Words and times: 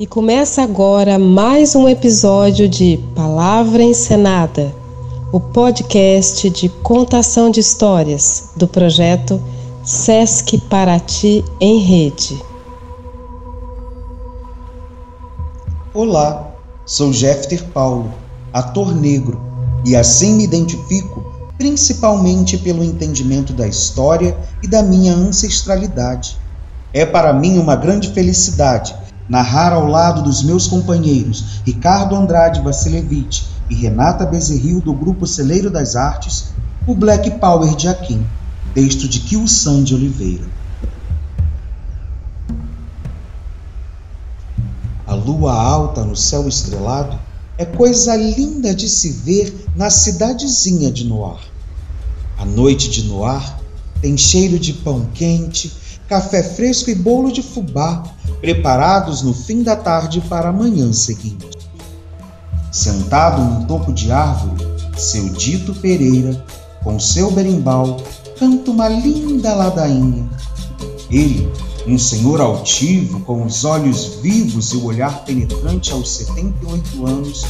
E 0.00 0.06
começa 0.06 0.62
agora 0.62 1.18
mais 1.18 1.74
um 1.74 1.88
episódio 1.88 2.68
de 2.68 3.00
Palavra 3.16 3.82
Encenada, 3.82 4.72
o 5.32 5.40
podcast 5.40 6.48
de 6.50 6.68
contação 6.68 7.50
de 7.50 7.58
histórias 7.58 8.50
do 8.54 8.68
projeto 8.68 9.42
Sesc 9.82 10.56
Paraty 10.70 11.44
em 11.60 11.80
Rede. 11.80 12.40
Olá, 15.92 16.48
sou 16.86 17.12
Jeffter 17.12 17.64
Paulo, 17.70 18.14
ator 18.52 18.94
negro, 18.94 19.40
e 19.84 19.96
assim 19.96 20.34
me 20.34 20.44
identifico 20.44 21.24
principalmente 21.58 22.56
pelo 22.56 22.84
entendimento 22.84 23.52
da 23.52 23.66
história 23.66 24.38
e 24.62 24.68
da 24.68 24.80
minha 24.80 25.12
ancestralidade. 25.12 26.38
É 26.92 27.04
para 27.04 27.32
mim 27.32 27.58
uma 27.58 27.74
grande 27.74 28.10
felicidade 28.10 29.07
narrar 29.28 29.72
ao 29.72 29.86
lado 29.86 30.22
dos 30.22 30.42
meus 30.42 30.66
companheiros 30.66 31.60
Ricardo 31.64 32.16
Andrade 32.16 32.60
Vassilevich 32.60 33.46
e 33.68 33.74
Renata 33.74 34.24
Bezerril 34.24 34.80
do 34.80 34.92
grupo 34.92 35.26
Celeiro 35.26 35.70
das 35.70 35.94
Artes 35.94 36.52
o 36.86 36.94
Black 36.94 37.30
Power 37.32 37.76
de 37.76 37.86
Akin, 37.86 38.26
texto 38.72 39.06
de 39.06 39.20
Kio 39.20 39.46
Sandy 39.46 39.94
Oliveira. 39.94 40.44
A 45.06 45.14
lua 45.14 45.52
alta 45.52 46.02
no 46.04 46.16
céu 46.16 46.48
estrelado 46.48 47.18
é 47.58 47.66
coisa 47.66 48.16
linda 48.16 48.74
de 48.74 48.88
se 48.88 49.10
ver 49.10 49.66
na 49.76 49.90
cidadezinha 49.90 50.90
de 50.90 51.04
Noir. 51.04 51.40
A 52.38 52.44
noite 52.46 52.88
de 52.88 53.04
Noir 53.04 53.56
tem 54.00 54.16
cheiro 54.16 54.58
de 54.58 54.72
pão 54.72 55.08
quente, 55.12 55.72
café 56.08 56.42
fresco 56.42 56.88
e 56.88 56.94
bolo 56.94 57.32
de 57.32 57.42
fubá, 57.42 58.02
preparados 58.40 59.22
no 59.22 59.34
fim 59.34 59.62
da 59.62 59.76
tarde 59.76 60.20
para 60.22 60.48
a 60.48 60.52
manhã 60.52 60.92
seguinte. 60.92 61.48
Sentado 62.70 63.42
num 63.42 63.64
topo 63.64 63.92
de 63.92 64.12
árvore, 64.12 64.66
seu 64.96 65.28
Dito 65.30 65.74
Pereira, 65.74 66.44
com 66.82 66.98
seu 66.98 67.30
berimbau, 67.30 67.96
canta 68.38 68.70
uma 68.70 68.88
linda 68.88 69.54
ladainha. 69.54 70.28
Ele, 71.10 71.50
um 71.86 71.98
senhor 71.98 72.40
altivo, 72.40 73.20
com 73.20 73.44
os 73.44 73.64
olhos 73.64 74.16
vivos 74.22 74.72
e 74.72 74.76
o 74.76 74.84
olhar 74.84 75.24
penetrante 75.24 75.92
aos 75.92 76.10
78 76.10 77.06
anos, 77.06 77.44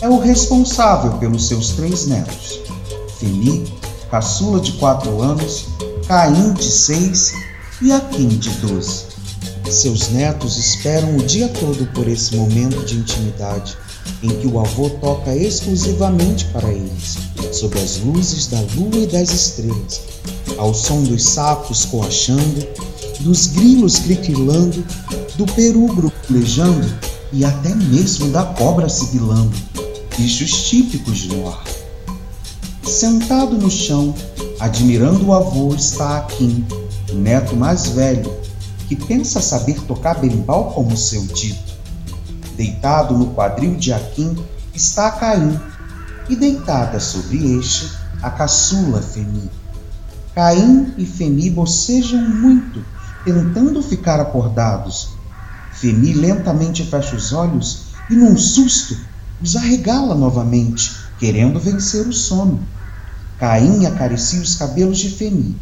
é 0.00 0.08
o 0.08 0.18
responsável 0.18 1.12
pelos 1.18 1.46
seus 1.46 1.70
três 1.70 2.06
netos: 2.06 2.60
Feli, 3.18 3.72
caçula 4.10 4.60
de 4.60 4.72
quatro 4.72 5.20
anos, 5.20 5.66
Caim 6.08 6.54
de 6.54 6.64
seis 6.64 7.32
e 7.80 7.92
Akim 7.92 8.28
de 8.28 8.50
doze. 8.50 9.04
Seus 9.68 10.08
netos 10.10 10.56
esperam 10.56 11.16
o 11.16 11.22
dia 11.22 11.48
todo 11.48 11.86
por 11.92 12.06
esse 12.08 12.36
momento 12.36 12.84
de 12.84 12.96
intimidade 12.96 13.76
em 14.22 14.28
que 14.28 14.46
o 14.46 14.60
avô 14.60 14.90
toca 14.90 15.34
exclusivamente 15.34 16.44
para 16.46 16.70
eles, 16.70 17.18
sob 17.52 17.78
as 17.78 17.98
luzes 17.98 18.46
da 18.46 18.60
lua 18.74 18.96
e 18.96 19.06
das 19.06 19.30
estrelas, 19.30 20.00
ao 20.58 20.74
som 20.74 21.02
dos 21.02 21.22
sapos 21.22 21.84
coachando, 21.86 22.66
dos 23.20 23.46
grilos 23.48 23.98
criquilando, 23.98 24.84
do 25.36 25.46
peru 25.46 25.86
gruplejando 25.94 26.86
e 27.32 27.44
até 27.44 27.74
mesmo 27.74 28.28
da 28.30 28.44
cobra 28.44 28.88
sibilando, 28.88 29.56
bichos 30.16 30.68
típicos 30.68 31.18
de 31.18 31.28
Noir. 31.28 31.58
Sentado 32.82 33.56
no 33.56 33.70
chão, 33.70 34.14
admirando 34.58 35.26
o 35.26 35.32
avô, 35.32 35.74
está 35.74 36.18
Akin, 36.18 36.66
o 37.10 37.14
neto 37.14 37.54
mais 37.56 37.88
velho, 37.88 38.30
que 38.90 38.96
pensa 38.96 39.40
saber 39.40 39.80
tocar 39.82 40.18
berimbau 40.18 40.72
como 40.72 40.96
seu 40.96 41.24
dito. 41.24 41.78
Deitado 42.56 43.16
no 43.16 43.28
quadril 43.34 43.76
de 43.76 43.92
Akin 43.92 44.36
está 44.74 45.12
Caim, 45.12 45.56
e 46.28 46.34
deitada 46.34 46.98
sobre 46.98 47.56
este 47.56 47.88
a 48.20 48.30
caçula 48.30 49.00
Femi. 49.00 49.48
Caim 50.34 50.92
e 50.98 51.06
Femi 51.06 51.48
bocejam 51.50 52.20
muito, 52.20 52.84
tentando 53.24 53.80
ficar 53.80 54.18
acordados. 54.18 55.10
Femi 55.72 56.12
lentamente 56.12 56.84
fecha 56.84 57.14
os 57.14 57.32
olhos 57.32 57.82
e, 58.10 58.16
num 58.16 58.36
susto, 58.36 58.96
os 59.40 59.54
arregala 59.54 60.16
novamente, 60.16 60.90
querendo 61.16 61.60
vencer 61.60 62.08
o 62.08 62.12
sono. 62.12 62.58
Caim 63.38 63.86
acaricia 63.86 64.40
os 64.40 64.56
cabelos 64.56 64.98
de 64.98 65.10
Femi 65.10 65.56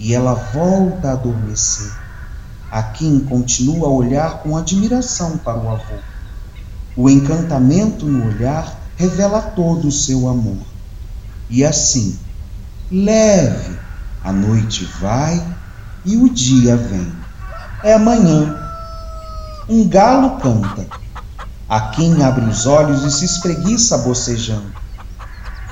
e 0.00 0.12
ela 0.12 0.34
volta 0.34 1.10
a 1.10 1.12
adormecer. 1.12 2.01
Akin 2.72 3.20
continua 3.20 3.86
a 3.86 3.90
olhar 3.90 4.38
com 4.42 4.56
admiração 4.56 5.36
para 5.36 5.58
o 5.58 5.68
avô. 5.68 5.94
O 6.96 7.10
encantamento 7.10 8.06
no 8.06 8.26
olhar 8.26 8.80
revela 8.96 9.42
todo 9.42 9.88
o 9.88 9.92
seu 9.92 10.26
amor. 10.26 10.64
E 11.50 11.62
assim, 11.64 12.18
leve, 12.90 13.78
a 14.24 14.32
noite 14.32 14.86
vai 14.98 15.44
e 16.02 16.16
o 16.16 16.32
dia 16.32 16.74
vem. 16.76 17.12
É 17.84 17.92
amanhã. 17.92 18.58
Um 19.68 19.86
galo 19.86 20.38
canta. 20.38 20.86
Akin 21.68 22.22
abre 22.22 22.46
os 22.46 22.64
olhos 22.64 23.04
e 23.04 23.10
se 23.10 23.26
espreguiça 23.26 23.98
bocejando. 23.98 24.72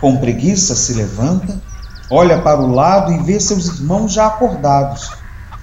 Com 0.00 0.18
preguiça 0.18 0.76
se 0.76 0.92
levanta 0.92 1.60
Olha 2.12 2.42
para 2.42 2.60
o 2.60 2.74
lado 2.74 3.12
e 3.12 3.22
vê 3.22 3.38
seus 3.38 3.66
irmãos 3.68 4.12
já 4.12 4.26
acordados, 4.26 5.12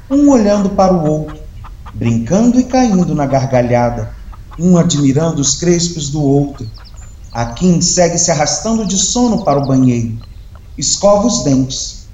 um 0.09 0.29
olhando 0.29 0.69
para 0.69 0.93
o 0.93 1.05
outro, 1.05 1.37
brincando 1.93 2.59
e 2.59 2.63
caindo 2.63 3.13
na 3.13 3.25
gargalhada, 3.25 4.15
um 4.59 4.77
admirando 4.77 5.41
os 5.41 5.55
crespos 5.55 6.09
do 6.09 6.21
outro. 6.21 6.67
Akin 7.31 7.81
segue 7.81 8.17
se 8.17 8.31
arrastando 8.31 8.85
de 8.85 8.97
sono 8.97 9.43
para 9.43 9.59
o 9.59 9.67
banheiro, 9.67 10.17
escova 10.77 11.27
os 11.27 11.43
dentes, 11.43 12.07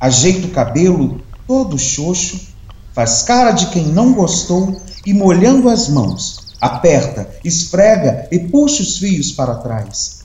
ajeita 0.00 0.48
o 0.48 0.50
cabelo 0.50 1.20
todo 1.46 1.78
xoxo, 1.78 2.48
faz 2.92 3.22
cara 3.22 3.52
de 3.52 3.66
quem 3.66 3.86
não 3.86 4.12
gostou 4.12 4.80
e 5.04 5.14
molhando 5.14 5.68
as 5.68 5.88
mãos, 5.88 6.56
aperta, 6.60 7.28
esfrega 7.44 8.26
e 8.30 8.38
puxa 8.38 8.82
os 8.82 8.98
fios 8.98 9.32
para 9.32 9.54
trás. 9.56 10.24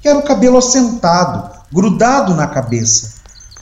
Quer 0.00 0.16
o 0.16 0.22
cabelo 0.22 0.58
assentado, 0.58 1.50
grudado 1.70 2.34
na 2.34 2.46
cabeça. 2.46 3.20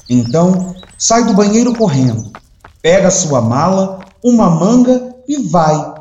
Então, 0.08 0.74
sai 0.96 1.24
do 1.24 1.34
banheiro 1.34 1.74
correndo, 1.74 2.32
pega 2.82 3.10
sua 3.10 3.40
mala, 3.40 4.00
uma 4.22 4.50
manga 4.50 5.14
e 5.28 5.38
vai. 5.48 5.94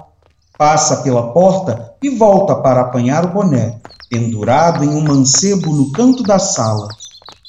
Passa 0.57 0.97
pela 0.97 1.31
porta 1.31 1.95
e 2.01 2.09
volta 2.09 2.55
para 2.55 2.81
apanhar 2.81 3.25
o 3.25 3.33
boné, 3.33 3.79
pendurado 4.09 4.83
em 4.83 4.89
um 4.89 5.01
mancebo 5.01 5.71
no 5.73 5.91
canto 5.91 6.23
da 6.23 6.39
sala. 6.39 6.87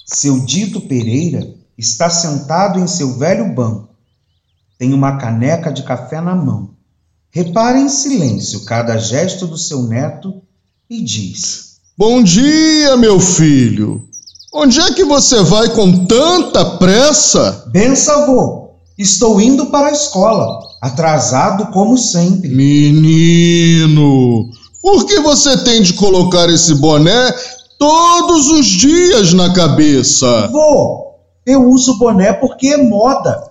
Seu 0.06 0.40
dito 0.40 0.80
Pereira 0.82 1.54
está 1.76 2.10
sentado 2.10 2.78
em 2.78 2.86
seu 2.86 3.18
velho 3.18 3.54
banco. 3.54 3.88
Tem 4.78 4.92
uma 4.92 5.16
caneca 5.18 5.72
de 5.72 5.82
café 5.82 6.20
na 6.20 6.34
mão. 6.34 6.70
Repara 7.30 7.78
em 7.78 7.88
silêncio 7.88 8.64
cada 8.64 8.98
gesto 8.98 9.46
do 9.46 9.56
seu 9.56 9.84
neto 9.84 10.42
e 10.88 11.02
diz: 11.02 11.76
Bom 11.96 12.22
dia, 12.22 12.96
meu 12.96 13.20
filho. 13.20 14.08
Onde 14.52 14.80
é 14.80 14.92
que 14.92 15.04
você 15.04 15.42
vai 15.42 15.68
com 15.68 16.06
tanta 16.06 16.64
pressa? 16.76 17.66
Bença, 17.70 18.12
avô. 18.14 18.59
Estou 19.00 19.40
indo 19.40 19.70
para 19.70 19.88
a 19.88 19.92
escola, 19.92 20.60
atrasado 20.78 21.72
como 21.72 21.96
sempre. 21.96 22.50
Menino, 22.50 24.50
por 24.82 25.06
que 25.06 25.20
você 25.20 25.56
tem 25.64 25.80
de 25.80 25.94
colocar 25.94 26.50
esse 26.50 26.74
boné 26.74 27.34
todos 27.78 28.48
os 28.48 28.66
dias 28.66 29.32
na 29.32 29.54
cabeça? 29.54 30.50
Vô, 30.52 31.14
eu 31.46 31.66
uso 31.70 31.96
boné 31.96 32.34
porque 32.34 32.74
é 32.74 32.76
moda. 32.76 33.42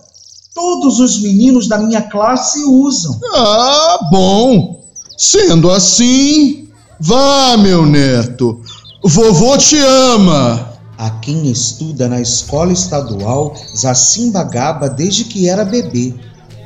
Todos 0.54 1.00
os 1.00 1.20
meninos 1.20 1.66
da 1.66 1.78
minha 1.78 2.02
classe 2.02 2.62
usam. 2.62 3.18
Ah, 3.34 4.08
bom. 4.08 4.84
Sendo 5.18 5.72
assim, 5.72 6.68
vá, 7.00 7.56
meu 7.56 7.84
neto. 7.84 8.60
Vovô 9.02 9.58
te 9.58 9.80
ama 9.80 10.69
a 11.00 11.08
quem 11.08 11.50
estuda 11.50 12.06
na 12.10 12.20
escola 12.20 12.74
estadual 12.74 13.54
Zacimbagaba 13.74 14.86
desde 14.86 15.24
que 15.24 15.48
era 15.48 15.64
bebê. 15.64 16.14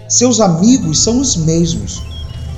Seus 0.08 0.40
amigos 0.40 0.98
são 0.98 1.20
os 1.20 1.36
mesmos. 1.36 2.02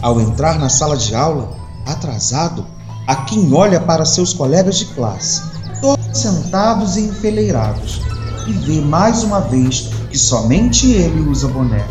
Ao 0.00 0.18
entrar 0.18 0.58
na 0.58 0.70
sala 0.70 0.96
de 0.96 1.14
aula, 1.14 1.54
atrasado, 1.84 2.64
a 3.06 3.16
quem 3.16 3.52
olha 3.52 3.78
para 3.78 4.06
seus 4.06 4.32
colegas 4.32 4.78
de 4.78 4.86
classe, 4.86 5.42
todos 5.82 6.18
sentados 6.18 6.96
e 6.96 7.02
enfileirados, 7.02 8.00
e 8.46 8.52
vê 8.52 8.80
mais 8.80 9.22
uma 9.22 9.40
vez 9.40 9.90
que 10.10 10.16
somente 10.16 10.90
ele 10.90 11.28
usa 11.28 11.46
boné. 11.46 11.86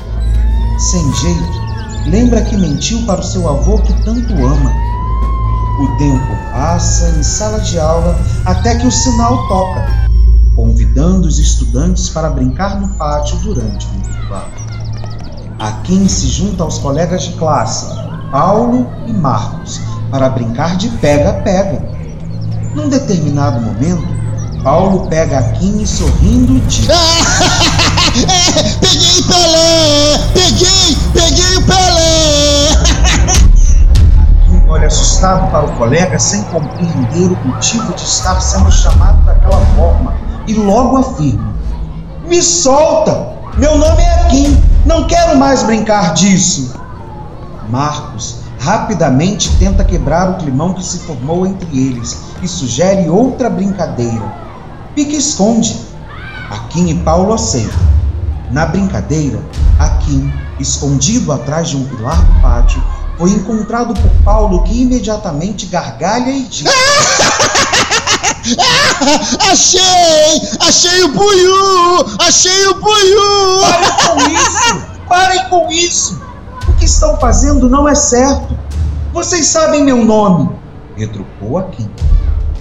Sem 0.79 1.13
jeito, 1.13 2.09
lembra 2.09 2.41
que 2.41 2.57
mentiu 2.57 3.05
para 3.05 3.21
o 3.21 3.23
seu 3.23 3.47
avô 3.47 3.77
que 3.77 3.93
tanto 4.03 4.33
ama 4.33 4.84
o 5.79 5.97
tempo 5.97 6.35
passa 6.51 7.09
em 7.17 7.23
sala 7.23 7.59
de 7.59 7.79
aula 7.79 8.17
até 8.45 8.75
que 8.75 8.87
o 8.87 8.91
sinal 8.91 9.47
toca, 9.47 9.85
convidando 10.55 11.27
os 11.27 11.37
estudantes 11.39 12.09
para 12.09 12.29
brincar 12.29 12.79
no 12.79 12.89
pátio 12.95 13.37
durante 13.37 13.87
o 13.87 13.95
intervalo. 13.97 14.51
A 15.59 15.71
quem 15.83 16.07
se 16.07 16.27
junta 16.27 16.63
aos 16.63 16.79
colegas 16.79 17.23
de 17.23 17.33
classe 17.33 17.87
Paulo 18.31 18.89
e 19.07 19.13
Marcos 19.13 19.79
para 20.11 20.29
brincar 20.29 20.75
de 20.77 20.89
pega-pega. 20.89 21.81
Num 22.75 22.89
determinado 22.89 23.61
momento, 23.61 24.05
Paulo 24.63 25.07
pega 25.07 25.39
a 25.39 25.43
Kim 25.53 25.85
sorrindo 25.85 26.59
diz: 26.67 26.89
é, 26.89 26.95
Peguei 28.81 29.23
Pelé! 29.23 30.17
Peguei! 30.33 30.97
Peguei 31.13 31.57
o 31.57 31.61
Pelé! 31.65 32.54
Olha 34.75 34.87
assustado 34.87 35.49
para 35.51 35.67
o 35.67 35.71
colega 35.77 36.19
sem 36.19 36.43
compreender 36.43 37.31
o 37.31 37.47
motivo 37.47 37.93
de 37.93 38.01
estar 38.01 38.41
sendo 38.41 38.69
chamado 38.69 39.23
daquela 39.23 39.65
forma 39.67 40.13
e 40.45 40.53
logo 40.53 40.97
afirma: 40.97 41.55
Me 42.27 42.41
solta! 42.41 43.37
Meu 43.57 43.77
nome 43.77 44.03
é 44.03 44.27
Kim, 44.29 44.61
não 44.85 45.07
quero 45.07 45.37
mais 45.37 45.63
brincar 45.63 46.13
disso. 46.13 46.77
Marcos 47.69 48.41
rapidamente 48.59 49.49
tenta 49.59 49.81
quebrar 49.81 50.31
o 50.31 50.35
climão 50.39 50.73
que 50.73 50.83
se 50.83 50.99
formou 50.99 51.47
entre 51.47 51.69
eles 51.69 52.17
e 52.43 52.47
sugere 52.47 53.09
outra 53.09 53.49
brincadeira. 53.49 54.25
Pique-esconde. 54.93 55.85
Akin 56.51 56.89
e 56.89 56.95
Paulo 56.95 57.33
aceitam. 57.33 57.79
Na 58.51 58.65
brincadeira, 58.65 59.39
Akin, 59.79 60.29
escondido 60.59 61.31
atrás 61.31 61.69
de 61.69 61.77
um 61.77 61.85
pilar 61.85 62.21
do 62.21 62.41
pátio, 62.41 62.83
foi 63.17 63.31
encontrado 63.31 63.93
por 63.93 64.11
Paulo 64.23 64.63
que 64.63 64.81
imediatamente 64.81 65.65
gargalha 65.67 66.31
e 66.31 66.43
diz: 66.43 66.65
Achei! 69.51 70.41
Achei 70.59 71.03
o 71.03 71.09
buiú! 71.09 72.05
Achei 72.19 72.67
o 72.67 72.75
buiú! 72.75 73.61
Parem 73.61 73.91
com 73.97 74.19
isso! 74.29 74.85
Parem 75.07 75.49
com 75.49 75.71
isso! 75.71 76.21
O 76.67 76.73
que 76.73 76.85
estão 76.85 77.17
fazendo 77.17 77.69
não 77.69 77.87
é 77.87 77.95
certo. 77.95 78.57
Vocês 79.13 79.47
sabem 79.47 79.83
meu 79.83 80.03
nome, 80.03 80.49
retrucou 80.97 81.57
Akin. 81.57 81.89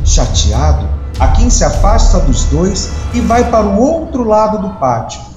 Chateado, 0.05 0.89
Akin 1.19 1.51
se 1.51 1.65
afasta 1.65 2.21
dos 2.21 2.45
dois 2.45 2.91
e 3.13 3.21
vai 3.21 3.51
para 3.51 3.67
o 3.67 3.81
outro 3.81 4.23
lado 4.23 4.59
do 4.59 4.71
pátio. 4.75 5.34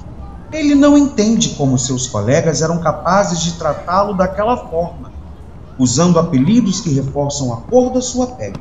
Ele 0.51 0.75
não 0.75 0.97
entende 0.97 1.49
como 1.49 1.77
seus 1.77 2.07
colegas 2.07 2.61
eram 2.61 2.79
capazes 2.79 3.41
de 3.41 3.53
tratá-lo 3.53 4.13
daquela 4.13 4.55
forma, 4.55 5.11
usando 5.77 6.17
apelidos 6.17 6.79
que 6.79 6.94
reforçam 6.94 7.53
a 7.53 7.57
cor 7.57 7.91
da 7.91 8.01
sua 8.01 8.27
pele. 8.27 8.59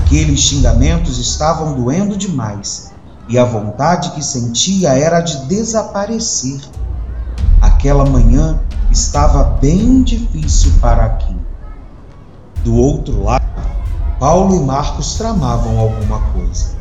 Aqueles 0.00 0.40
xingamentos 0.40 1.18
estavam 1.18 1.74
doendo 1.74 2.16
demais 2.16 2.90
e 3.28 3.38
a 3.38 3.44
vontade 3.44 4.12
que 4.12 4.24
sentia 4.24 4.90
era 4.90 5.20
de 5.20 5.44
desaparecer. 5.44 6.60
Aquela 7.60 8.06
manhã 8.06 8.58
estava 8.90 9.44
bem 9.44 10.02
difícil 10.02 10.72
para 10.80 11.08
Kim. 11.10 11.38
Do 12.64 12.74
outro 12.76 13.22
lado, 13.22 13.44
Paulo 14.18 14.56
e 14.56 14.60
Marcos 14.60 15.14
tramavam 15.16 15.78
alguma 15.78 16.20
coisa. 16.32 16.76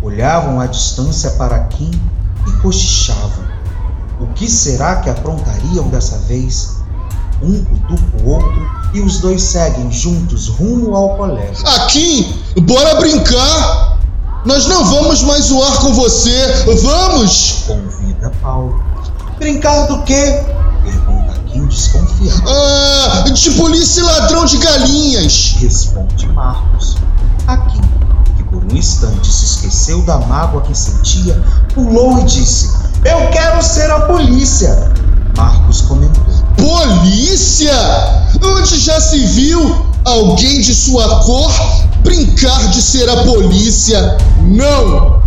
Olhavam 0.00 0.60
à 0.60 0.66
distância 0.66 1.32
para 1.32 1.58
Kim 1.64 1.90
e 2.48 2.52
cochichavam. 2.60 3.44
O 4.20 4.26
que 4.28 4.48
será 4.48 4.96
que 4.96 5.10
aprontariam 5.10 5.88
dessa 5.88 6.18
vez? 6.20 6.78
Um 7.40 7.64
cutuca 7.64 8.22
o 8.24 8.30
outro 8.30 8.68
e 8.92 9.00
os 9.00 9.18
dois 9.18 9.42
seguem 9.42 9.90
juntos 9.92 10.48
rumo 10.48 10.96
ao 10.96 11.16
colégio. 11.16 11.66
Aqui, 11.68 12.34
bora 12.62 12.96
brincar! 12.96 13.98
Nós 14.44 14.66
não 14.66 14.84
vamos 14.84 15.22
mais 15.22 15.44
zoar 15.44 15.78
com 15.78 15.92
você, 15.92 16.64
vamos! 16.82 17.64
Convida 17.66 18.32
Paulo. 18.40 18.82
Brincar 19.38 19.86
do 19.86 20.02
quê? 20.02 20.42
Pergunta 20.82 21.34
Kim 21.46 21.66
desconfiado. 21.66 22.42
Ah, 22.48 23.24
de 23.30 23.50
polícia 23.52 24.00
e 24.00 24.04
ladrão 24.04 24.44
de 24.44 24.58
galinhas! 24.58 25.56
Responde 25.58 26.26
Marcos. 26.28 26.96
Aqui, 27.46 27.80
um 28.72 28.76
instante 28.76 29.32
se 29.32 29.44
esqueceu 29.44 30.02
da 30.02 30.18
mágoa 30.18 30.62
que 30.62 30.76
sentia, 30.76 31.42
pulou 31.74 32.18
e 32.20 32.24
disse: 32.24 32.70
Eu 33.04 33.28
quero 33.30 33.62
ser 33.62 33.90
a 33.90 34.00
polícia! 34.00 34.92
Marcos 35.36 35.82
comentou. 35.82 36.24
Polícia? 36.56 37.72
Onde 38.42 38.78
já 38.78 39.00
se 39.00 39.18
viu 39.26 39.86
alguém 40.04 40.60
de 40.60 40.74
sua 40.74 41.20
cor 41.20 41.52
brincar 42.02 42.68
de 42.70 42.82
ser 42.82 43.08
a 43.08 43.22
polícia? 43.22 44.18
Não! 44.42 45.18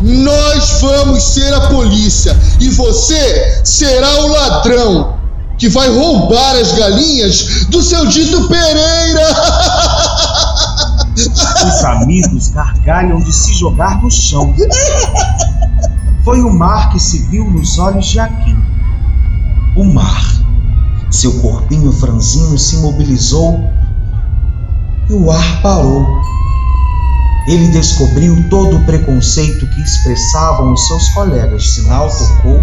Nós 0.00 0.80
vamos 0.80 1.22
ser 1.22 1.52
a 1.54 1.62
polícia 1.62 2.36
e 2.60 2.68
você 2.68 3.62
será 3.64 4.20
o 4.20 4.28
ladrão 4.28 5.18
que 5.58 5.68
vai 5.68 5.88
roubar 5.88 6.54
as 6.54 6.72
galinhas 6.72 7.66
do 7.68 7.82
seu 7.82 8.06
dito 8.06 8.46
Pereira! 8.46 9.28
Os 11.66 11.84
amigos 11.84 12.48
gargalham 12.50 13.18
de 13.18 13.32
se 13.32 13.52
jogar 13.52 14.00
no 14.00 14.10
chão. 14.10 14.54
Foi 16.24 16.40
o 16.40 16.52
mar 16.52 16.90
que 16.90 17.00
se 17.00 17.26
viu 17.28 17.50
nos 17.50 17.78
olhos 17.80 18.06
de 18.06 18.20
Aquim. 18.20 18.56
O 19.76 19.84
mar. 19.84 20.22
Seu 21.10 21.40
corpinho 21.40 21.90
franzino 21.90 22.56
se 22.56 22.76
mobilizou 22.76 23.58
e 25.08 25.12
o 25.14 25.30
ar 25.30 25.62
parou. 25.62 26.06
Ele 27.48 27.68
descobriu 27.68 28.48
todo 28.50 28.76
o 28.76 28.84
preconceito 28.84 29.66
que 29.66 29.80
expressavam 29.80 30.72
os 30.72 30.86
seus 30.86 31.08
colegas. 31.08 31.70
Sinal 31.70 32.08
tocou, 32.08 32.60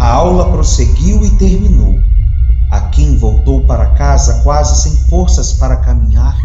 a 0.00 0.08
aula 0.08 0.50
prosseguiu 0.50 1.24
e 1.24 1.30
terminou. 1.36 2.00
Akin 2.72 3.18
voltou 3.18 3.64
para 3.66 3.90
casa 3.90 4.42
quase 4.42 4.82
sem 4.82 4.96
forças 5.08 5.52
para 5.52 5.76
caminhar, 5.76 6.36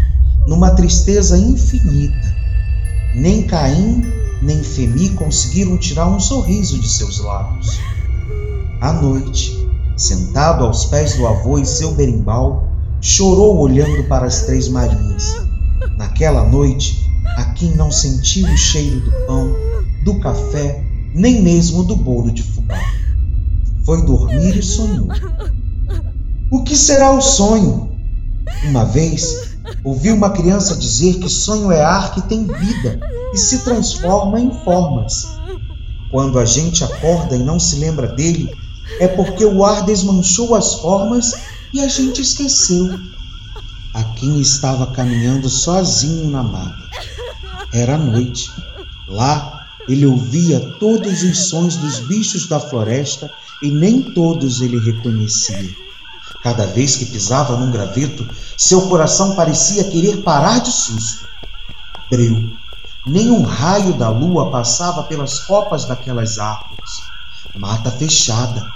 numa 0.46 0.70
tristeza 0.70 1.38
infinita. 1.38 2.36
Nem 3.14 3.42
Caim 3.46 4.02
nem 4.42 4.62
Femi 4.62 5.10
conseguiram 5.10 5.78
tirar 5.78 6.08
um 6.08 6.18
sorriso 6.18 6.78
de 6.78 6.88
seus 6.88 7.20
lábios. 7.20 7.78
À 8.80 8.92
noite, 8.92 9.56
sentado 9.96 10.64
aos 10.64 10.86
pés 10.86 11.14
do 11.14 11.26
avô 11.26 11.58
e 11.58 11.64
seu 11.64 11.92
berimbau, 11.94 12.68
chorou 13.00 13.58
olhando 13.58 14.04
para 14.08 14.26
as 14.26 14.42
três 14.42 14.68
Marias. 14.68 15.36
Naquela 15.96 16.48
noite, 16.48 17.08
Akin 17.36 17.74
não 17.76 17.92
sentiu 17.92 18.46
o 18.46 18.56
cheiro 18.56 19.00
do 19.00 19.12
pão, 19.26 19.54
do 20.04 20.18
café, 20.18 20.84
nem 21.14 21.42
mesmo 21.42 21.84
do 21.84 21.94
bolo 21.94 22.32
de 22.32 22.42
fubá. 22.42 22.80
Foi 23.84 24.04
dormir 24.04 24.56
e 24.56 24.62
sonhou. 24.62 25.08
O 26.50 26.64
que 26.64 26.76
será 26.76 27.12
o 27.12 27.20
sonho? 27.20 27.90
Uma 28.64 28.84
vez, 28.84 29.51
ouvi 29.84 30.10
uma 30.10 30.30
criança 30.30 30.76
dizer 30.76 31.18
que 31.18 31.28
sonho 31.28 31.70
é 31.72 31.82
ar 31.82 32.12
que 32.12 32.22
tem 32.22 32.46
vida 32.46 33.00
e 33.32 33.36
se 33.36 33.58
transforma 33.64 34.40
em 34.40 34.50
formas. 34.64 35.26
Quando 36.10 36.38
a 36.38 36.44
gente 36.44 36.84
acorda 36.84 37.36
e 37.36 37.42
não 37.42 37.58
se 37.58 37.76
lembra 37.76 38.08
dele, 38.08 38.50
é 39.00 39.08
porque 39.08 39.44
o 39.44 39.64
ar 39.64 39.84
desmanchou 39.84 40.54
as 40.54 40.74
formas 40.74 41.32
e 41.72 41.80
a 41.80 41.88
gente 41.88 42.20
esqueceu. 42.20 42.88
Akin 43.94 44.40
estava 44.40 44.92
caminhando 44.92 45.48
sozinho 45.48 46.30
na 46.30 46.42
mata. 46.42 46.82
Era 47.72 47.96
noite. 47.96 48.50
Lá 49.08 49.66
ele 49.88 50.06
ouvia 50.06 50.60
todos 50.78 51.22
os 51.22 51.48
sons 51.48 51.76
dos 51.76 51.98
bichos 52.00 52.46
da 52.46 52.60
floresta 52.60 53.30
e 53.62 53.70
nem 53.70 54.02
todos 54.02 54.60
ele 54.60 54.78
reconhecia. 54.78 55.70
Cada 56.42 56.66
vez 56.66 56.96
que 56.96 57.06
pisava 57.06 57.56
num 57.56 57.70
graveto, 57.70 58.26
seu 58.56 58.88
coração 58.88 59.36
parecia 59.36 59.84
querer 59.84 60.22
parar 60.22 60.58
de 60.58 60.72
susto. 60.72 61.28
Breu. 62.10 62.56
Nem 63.06 63.30
um 63.30 63.42
raio 63.42 63.94
da 63.94 64.08
lua 64.08 64.50
passava 64.50 65.04
pelas 65.04 65.40
copas 65.40 65.84
daquelas 65.84 66.38
árvores. 66.38 66.90
Mata 67.56 67.90
fechada. 67.92 68.72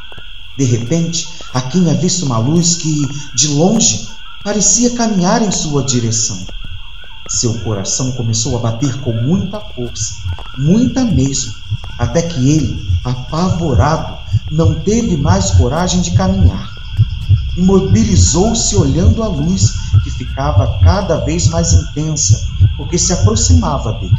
De 0.56 0.64
repente, 0.64 1.28
Akin 1.52 1.90
avista 1.90 2.24
uma 2.24 2.38
luz 2.38 2.76
que, 2.76 3.06
de 3.34 3.48
longe, 3.48 4.08
parecia 4.44 4.94
caminhar 4.94 5.42
em 5.42 5.50
sua 5.50 5.82
direção. 5.82 6.46
Seu 7.28 7.52
coração 7.64 8.12
começou 8.12 8.56
a 8.56 8.60
bater 8.60 9.00
com 9.00 9.12
muita 9.12 9.60
força, 9.60 10.14
muita 10.56 11.04
mesmo, 11.04 11.52
até 11.98 12.22
que 12.22 12.50
ele, 12.50 12.88
apavorado, 13.04 14.18
não 14.50 14.74
teve 14.80 15.16
mais 15.16 15.50
coragem 15.52 16.00
de 16.00 16.12
caminhar. 16.12 16.75
Imobilizou-se 17.56 18.76
olhando 18.76 19.22
a 19.22 19.28
luz 19.28 19.72
que 20.04 20.10
ficava 20.10 20.78
cada 20.80 21.18
vez 21.24 21.48
mais 21.48 21.72
intensa, 21.72 22.48
porque 22.76 22.98
se 22.98 23.12
aproximava 23.12 23.92
dele. 23.94 24.16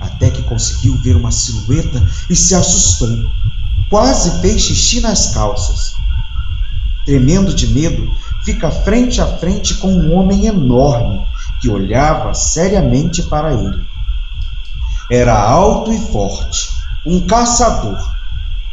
Até 0.00 0.30
que 0.30 0.42
conseguiu 0.42 0.96
ver 0.96 1.16
uma 1.16 1.30
silhueta 1.30 2.02
e 2.28 2.34
se 2.34 2.54
assustou. 2.54 3.30
Quase 3.88 4.40
fez 4.40 4.62
xixi 4.62 5.00
nas 5.00 5.32
calças. 5.32 5.94
Tremendo 7.04 7.54
de 7.54 7.68
medo, 7.68 8.10
fica 8.44 8.70
frente 8.70 9.20
a 9.20 9.26
frente 9.26 9.74
com 9.74 9.92
um 9.92 10.14
homem 10.14 10.46
enorme 10.46 11.20
que 11.60 11.68
olhava 11.68 12.34
seriamente 12.34 13.22
para 13.24 13.52
ele. 13.54 13.84
Era 15.10 15.40
alto 15.40 15.92
e 15.92 15.98
forte, 15.98 16.70
um 17.04 17.26
caçador. 17.26 17.98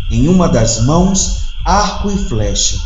Em 0.10 0.28
uma 0.28 0.48
das 0.48 0.82
mãos, 0.86 1.48
arco 1.66 2.12
e 2.12 2.18
flecha. 2.18 2.78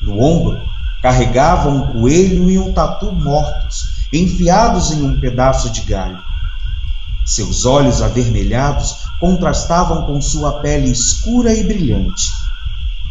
No 0.00 0.20
ombro, 0.20 0.70
Carregava 1.00 1.70
um 1.70 1.92
coelho 1.92 2.50
e 2.50 2.58
um 2.58 2.74
tatu 2.74 3.10
mortos, 3.10 4.06
enfiados 4.12 4.90
em 4.90 5.02
um 5.02 5.18
pedaço 5.18 5.70
de 5.70 5.80
galho. 5.80 6.22
Seus 7.24 7.64
olhos 7.64 8.02
avermelhados 8.02 9.12
contrastavam 9.18 10.04
com 10.04 10.20
sua 10.20 10.60
pele 10.60 10.90
escura 10.90 11.54
e 11.54 11.62
brilhante. 11.64 12.32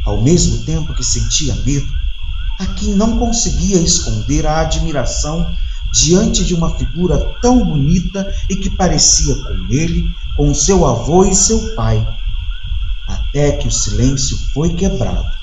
Ao 0.06 0.22
mesmo 0.22 0.64
tempo 0.66 0.94
que 0.94 1.04
sentia 1.04 1.56
medo, 1.66 1.96
Akin 2.60 2.94
não 2.94 3.18
conseguia 3.18 3.80
esconder 3.80 4.46
a 4.46 4.60
admiração 4.62 5.56
diante 5.92 6.46
de 6.46 6.54
uma 6.54 6.78
figura 6.78 7.18
tão 7.42 7.66
bonita 7.66 8.32
e 8.48 8.56
que 8.58 8.70
parecia 8.70 9.34
com 9.46 9.66
ele, 9.68 10.16
com 10.32 10.54
seu 10.54 10.86
avô 10.86 11.26
e 11.26 11.34
seu 11.34 11.74
pai. 11.74 12.06
Até 13.08 13.54
que 13.54 13.68
o 13.68 13.72
silêncio 13.72 14.38
foi 14.54 14.76
quebrado. 14.76 15.39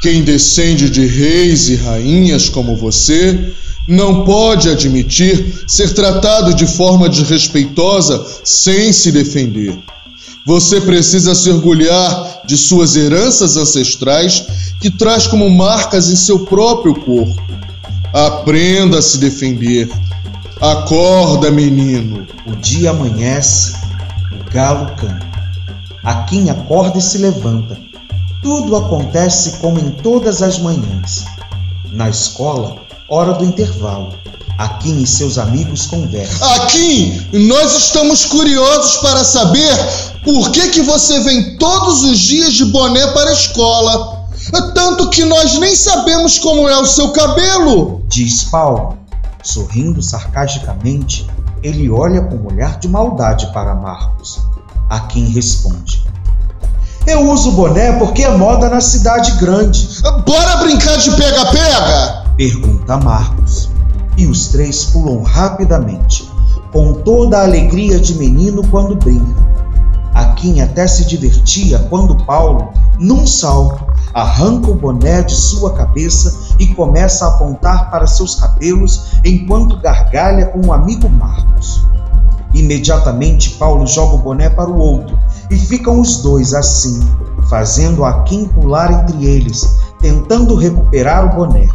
Quem 0.00 0.22
descende 0.22 0.88
de 0.88 1.06
reis 1.06 1.68
e 1.68 1.76
rainhas 1.76 2.48
como 2.48 2.74
você 2.74 3.52
não 3.86 4.24
pode 4.24 4.70
admitir 4.70 5.64
ser 5.66 5.92
tratado 5.92 6.54
de 6.54 6.66
forma 6.66 7.08
desrespeitosa 7.08 8.24
sem 8.42 8.92
se 8.92 9.12
defender. 9.12 9.78
Você 10.46 10.80
precisa 10.80 11.34
se 11.34 11.50
orgulhar 11.50 12.42
de 12.46 12.56
suas 12.56 12.96
heranças 12.96 13.56
ancestrais 13.56 14.46
que 14.80 14.90
traz 14.90 15.26
como 15.26 15.50
marcas 15.50 16.08
em 16.08 16.16
seu 16.16 16.46
próprio 16.46 16.94
corpo. 16.94 17.42
Aprenda 18.12 18.98
a 18.98 19.02
se 19.02 19.18
defender. 19.18 19.90
Acorda, 20.60 21.50
menino. 21.50 22.26
O 22.46 22.56
dia 22.56 22.90
amanhece, 22.90 23.74
o 24.32 24.50
galo 24.50 24.96
canta. 24.96 25.28
Aquim 26.02 26.48
acorda 26.48 26.98
e 26.98 27.02
se 27.02 27.18
levanta. 27.18 27.89
Tudo 28.42 28.74
acontece 28.76 29.58
como 29.58 29.78
em 29.78 29.90
todas 29.90 30.42
as 30.42 30.58
manhãs. 30.58 31.24
Na 31.92 32.08
escola, 32.08 32.76
hora 33.08 33.34
do 33.34 33.44
intervalo. 33.44 34.14
Akin 34.56 35.02
e 35.02 35.06
seus 35.06 35.38
amigos 35.38 35.86
conversam. 35.86 36.48
Akin, 36.54 37.28
nós 37.48 37.76
estamos 37.76 38.24
curiosos 38.26 38.96
para 38.98 39.24
saber 39.24 39.74
por 40.24 40.50
que, 40.50 40.68
que 40.68 40.82
você 40.82 41.20
vem 41.20 41.56
todos 41.58 42.02
os 42.04 42.18
dias 42.18 42.54
de 42.54 42.64
boné 42.66 43.06
para 43.08 43.30
a 43.30 43.34
escola. 43.34 44.26
Tanto 44.74 45.10
que 45.10 45.24
nós 45.24 45.58
nem 45.58 45.74
sabemos 45.74 46.38
como 46.38 46.68
é 46.68 46.76
o 46.78 46.86
seu 46.86 47.10
cabelo. 47.10 48.02
Diz 48.08 48.44
Paulo. 48.44 48.98
Sorrindo 49.42 50.02
sarcasticamente, 50.02 51.26
ele 51.62 51.90
olha 51.90 52.22
com 52.22 52.36
um 52.36 52.46
olhar 52.46 52.78
de 52.78 52.88
maldade 52.88 53.50
para 53.52 53.74
Marcos. 53.74 54.40
Akin 54.90 55.26
responde: 55.28 55.99
Eu 57.10 57.28
uso 57.28 57.50
boné 57.50 57.90
porque 57.98 58.22
é 58.22 58.30
moda 58.36 58.68
na 58.68 58.80
cidade 58.80 59.32
grande. 59.32 60.00
Bora 60.24 60.58
brincar 60.58 60.96
de 60.96 61.10
pega-pega? 61.10 62.24
Pergunta 62.36 62.96
Marcos. 62.98 63.68
E 64.16 64.28
os 64.28 64.46
três 64.46 64.84
pulam 64.84 65.20
rapidamente, 65.24 66.30
com 66.70 66.92
toda 66.92 67.38
a 67.38 67.42
alegria 67.42 67.98
de 67.98 68.14
menino 68.14 68.64
quando 68.68 68.94
brinca. 68.94 69.44
Akin 70.14 70.60
até 70.60 70.86
se 70.86 71.04
divertia 71.04 71.80
quando 71.90 72.14
Paulo, 72.24 72.72
num 72.96 73.26
salto, 73.26 73.84
arranca 74.14 74.70
o 74.70 74.76
boné 74.76 75.20
de 75.24 75.34
sua 75.34 75.72
cabeça 75.74 76.54
e 76.60 76.68
começa 76.68 77.24
a 77.24 77.28
apontar 77.30 77.90
para 77.90 78.06
seus 78.06 78.36
cabelos 78.36 79.14
enquanto 79.24 79.80
gargalha 79.80 80.46
com 80.46 80.64
o 80.64 80.72
amigo 80.72 81.10
Marcos. 81.10 81.84
Imediatamente, 82.54 83.50
Paulo 83.50 83.84
joga 83.84 84.14
o 84.14 84.18
boné 84.18 84.48
para 84.48 84.70
o 84.70 84.78
outro 84.78 85.18
e 85.50 85.58
ficam 85.58 86.00
os 86.00 86.18
dois 86.18 86.54
assim, 86.54 87.00
fazendo 87.48 88.04
Akin 88.04 88.46
pular 88.46 88.90
entre 88.92 89.26
eles, 89.26 89.76
tentando 90.00 90.54
recuperar 90.54 91.26
o 91.26 91.36
boné. 91.36 91.68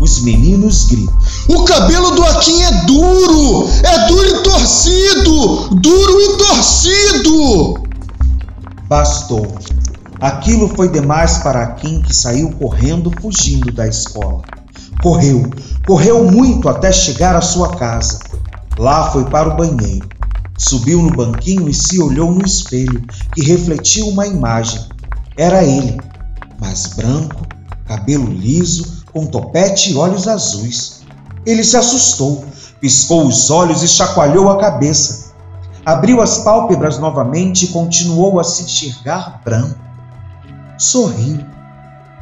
Os 0.00 0.22
meninos 0.22 0.86
gritam: 0.86 1.14
O 1.48 1.64
cabelo 1.64 2.12
do 2.12 2.24
Akin 2.24 2.62
é 2.62 2.84
duro! 2.86 3.68
É 3.82 4.08
duro 4.08 4.26
e 4.26 4.42
torcido! 4.42 5.68
Duro 5.76 6.20
e 6.20 6.38
torcido! 6.38 7.74
Bastou. 8.88 9.46
Aquilo 10.18 10.68
foi 10.68 10.88
demais 10.88 11.38
para 11.38 11.62
Akin, 11.62 12.00
que 12.02 12.14
saiu 12.14 12.50
correndo, 12.52 13.12
fugindo 13.20 13.70
da 13.72 13.86
escola. 13.86 14.42
Correu, 15.02 15.50
correu 15.86 16.24
muito 16.24 16.68
até 16.68 16.92
chegar 16.92 17.36
à 17.36 17.40
sua 17.40 17.70
casa. 17.76 18.18
Lá 18.78 19.10
foi 19.10 19.24
para 19.24 19.50
o 19.50 19.56
banheiro. 19.56 20.08
Subiu 20.60 21.00
no 21.00 21.10
banquinho 21.10 21.70
e 21.70 21.72
se 21.72 22.02
olhou 22.02 22.30
no 22.30 22.44
espelho, 22.44 23.02
que 23.34 23.42
refletiu 23.42 24.06
uma 24.08 24.26
imagem. 24.26 24.84
Era 25.34 25.64
ele, 25.64 25.98
mas 26.60 26.88
branco, 26.88 27.46
cabelo 27.86 28.30
liso, 28.30 29.02
com 29.10 29.24
topete 29.24 29.90
e 29.90 29.96
olhos 29.96 30.28
azuis. 30.28 31.00
Ele 31.46 31.64
se 31.64 31.78
assustou, 31.78 32.44
piscou 32.78 33.26
os 33.26 33.50
olhos 33.50 33.82
e 33.82 33.88
chacoalhou 33.88 34.50
a 34.50 34.58
cabeça. 34.58 35.32
Abriu 35.82 36.20
as 36.20 36.36
pálpebras 36.40 36.98
novamente 36.98 37.64
e 37.64 37.68
continuou 37.68 38.38
a 38.38 38.44
se 38.44 38.64
enxergar 38.64 39.40
branco. 39.42 39.80
Sorriu. 40.76 41.40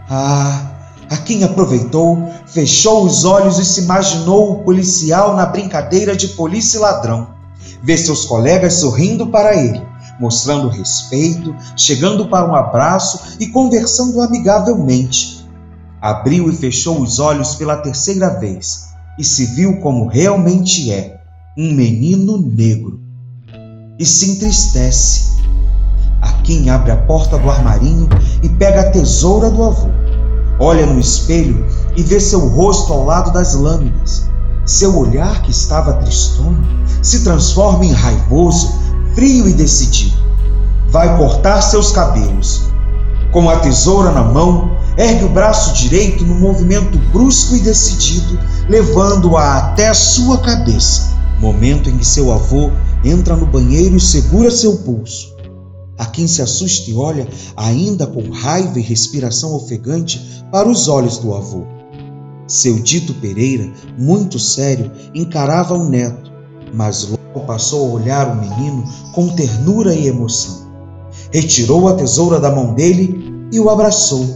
Ah, 0.09 0.71
a 1.11 1.16
quem 1.16 1.42
aproveitou, 1.42 2.33
fechou 2.47 3.04
os 3.04 3.25
olhos 3.25 3.59
e 3.59 3.64
se 3.64 3.80
imaginou 3.80 4.52
o 4.52 4.59
policial 4.62 5.35
na 5.35 5.45
brincadeira 5.45 6.14
de 6.14 6.28
polícia 6.28 6.78
e 6.78 6.80
ladrão. 6.80 7.38
Vê 7.82 7.97
seus 7.97 8.25
colegas 8.25 8.75
sorrindo 8.75 9.28
para 9.28 9.56
ele, 9.56 9.80
mostrando 10.18 10.68
respeito, 10.68 11.54
chegando 11.76 12.28
para 12.28 12.50
um 12.50 12.54
abraço 12.54 13.37
e 13.38 13.47
conversando 13.49 14.20
amigavelmente. 14.20 15.47
Abriu 16.00 16.50
e 16.50 16.54
fechou 16.54 17.00
os 17.00 17.18
olhos 17.18 17.54
pela 17.54 17.76
terceira 17.76 18.38
vez 18.38 18.88
e 19.18 19.25
se 19.25 19.47
viu 19.47 19.80
como 19.80 20.06
realmente 20.06 20.92
é, 20.92 21.20
um 21.56 21.73
menino 21.73 22.38
negro. 22.38 23.00
E 23.99 24.06
se 24.06 24.30
entristece. 24.30 25.38
Aquim 26.23 26.70
abre 26.70 26.92
a 26.92 26.97
porta 26.97 27.37
do 27.37 27.50
armarinho 27.50 28.08
e 28.42 28.49
pega 28.49 28.82
a 28.82 28.90
tesoura 28.90 29.50
do 29.50 29.64
avô. 29.64 29.88
Olha 30.61 30.87
no 30.87 31.00
espelho 31.00 31.66
e 31.97 32.02
vê 32.02 32.20
seu 32.20 32.47
rosto 32.49 32.92
ao 32.92 33.04
lado 33.04 33.32
das 33.32 33.54
lâminas. 33.54 34.28
Seu 34.64 34.97
olhar, 34.97 35.42
que 35.42 35.50
estava 35.50 35.94
tristonho, 35.94 36.62
se 37.02 37.24
transforma 37.24 37.84
em 37.84 37.92
raivoso, 37.92 38.72
frio 39.14 39.48
e 39.48 39.52
decidido. 39.52 40.16
Vai 40.90 41.16
cortar 41.16 41.60
seus 41.62 41.92
cabelos. 41.92 42.62
Com 43.32 43.48
a 43.50 43.58
tesoura 43.58 44.10
na 44.10 44.24
mão, 44.24 44.70
ergue 44.96 45.24
o 45.24 45.28
braço 45.28 45.74
direito 45.74 46.24
num 46.24 46.38
movimento 46.38 46.98
brusco 47.12 47.54
e 47.54 47.60
decidido, 47.60 48.38
levando-a 48.68 49.58
até 49.58 49.88
a 49.88 49.94
sua 49.94 50.38
cabeça. 50.38 51.16
Momento 51.40 51.88
em 51.88 51.98
que 51.98 52.06
seu 52.06 52.32
avô 52.32 52.70
entra 53.04 53.36
no 53.36 53.46
banheiro 53.46 53.96
e 53.96 54.00
segura 54.00 54.50
seu 54.50 54.78
pulso. 54.78 55.36
A 55.98 56.06
quem 56.06 56.26
se 56.26 56.40
assusta 56.40 56.90
e 56.90 56.94
olha, 56.94 57.28
ainda 57.56 58.06
com 58.06 58.30
raiva 58.30 58.78
e 58.78 58.82
respiração 58.82 59.54
ofegante, 59.54 60.44
para 60.50 60.68
os 60.68 60.88
olhos 60.88 61.18
do 61.18 61.34
avô. 61.34 61.66
Seu 62.46 62.78
dito 62.78 63.12
Pereira, 63.14 63.70
muito 63.98 64.38
sério, 64.38 64.90
encarava 65.14 65.74
o 65.74 65.88
neto, 65.88 66.32
mas 66.72 67.08
logo 67.08 67.46
passou 67.46 67.87
a 67.87 67.94
olhar 67.94 68.28
o 68.28 68.37
menino 68.37 68.84
com 69.12 69.28
ternura 69.28 69.94
e 69.94 70.06
emoção. 70.06 70.68
Retirou 71.32 71.88
a 71.88 71.94
tesoura 71.94 72.40
da 72.40 72.50
mão 72.50 72.75
dele 72.75 73.48
e 73.52 73.60
o 73.60 73.70
abraçou. 73.70 74.26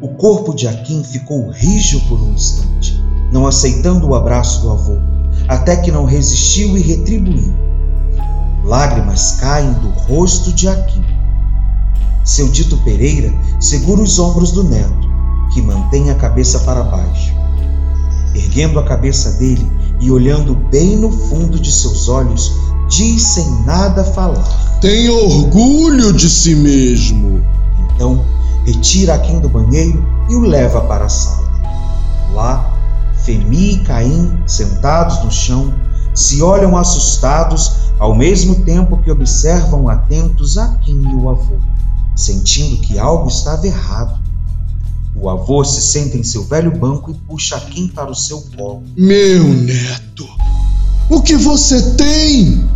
O 0.00 0.08
corpo 0.08 0.54
de 0.54 0.68
Akin 0.68 1.02
ficou 1.02 1.50
rijo 1.50 2.00
por 2.08 2.20
um 2.20 2.32
instante, 2.32 3.02
não 3.32 3.46
aceitando 3.46 4.08
o 4.08 4.14
abraço 4.14 4.62
do 4.62 4.70
avô, 4.70 4.96
até 5.48 5.76
que 5.76 5.90
não 5.90 6.04
resistiu 6.04 6.76
e 6.76 6.80
retribuiu. 6.80 7.52
Lágrimas 8.64 9.32
caem 9.40 9.72
do 9.74 9.88
rosto 9.88 10.52
de 10.52 10.68
Akin. 10.68 11.02
Seu 12.24 12.48
dito 12.48 12.76
Pereira 12.84 13.32
segura 13.58 14.02
os 14.02 14.18
ombros 14.18 14.52
do 14.52 14.62
neto, 14.62 15.08
que 15.52 15.62
mantém 15.62 16.10
a 16.10 16.14
cabeça 16.14 16.60
para 16.60 16.84
baixo. 16.84 17.34
Erguendo 18.34 18.78
a 18.78 18.84
cabeça 18.84 19.32
dele 19.32 19.66
e 20.00 20.10
olhando 20.10 20.54
bem 20.54 20.96
no 20.96 21.10
fundo 21.10 21.58
de 21.58 21.72
seus 21.72 22.08
olhos, 22.08 22.52
diz 22.88 23.22
sem 23.22 23.48
nada 23.64 24.04
falar: 24.04 24.44
Tenha 24.80 25.12
orgulho 25.12 26.12
de 26.12 26.28
si 26.28 26.54
mesmo. 26.54 27.42
Então, 27.94 28.24
retira 28.64 29.14
Akin 29.14 29.40
do 29.40 29.48
banheiro 29.48 30.04
e 30.28 30.34
o 30.34 30.40
leva 30.40 30.80
para 30.82 31.06
a 31.06 31.08
sala. 31.08 31.48
Lá, 32.32 32.78
Femi 33.24 33.74
e 33.74 33.78
Caim, 33.80 34.42
sentados 34.46 35.24
no 35.24 35.30
chão, 35.30 35.72
se 36.14 36.42
olham 36.42 36.76
assustados 36.76 37.88
ao 37.98 38.14
mesmo 38.14 38.64
tempo 38.64 38.98
que 38.98 39.10
observam 39.10 39.88
atentos 39.88 40.56
Akin 40.56 41.02
e 41.10 41.14
o 41.14 41.28
avô, 41.28 41.56
sentindo 42.14 42.76
que 42.78 42.98
algo 42.98 43.28
estava 43.28 43.66
errado. 43.66 44.17
O 45.20 45.28
avô 45.28 45.64
se 45.64 45.80
senta 45.80 46.16
em 46.16 46.22
seu 46.22 46.44
velho 46.44 46.70
banco 46.70 47.10
e 47.10 47.14
puxa 47.14 47.56
Akin 47.56 47.88
para 47.88 48.08
o 48.08 48.14
seu 48.14 48.40
colo. 48.56 48.84
Meu 48.96 49.42
neto, 49.42 50.28
o 51.10 51.20
que 51.20 51.34
você 51.34 51.82
tem? 51.96 52.68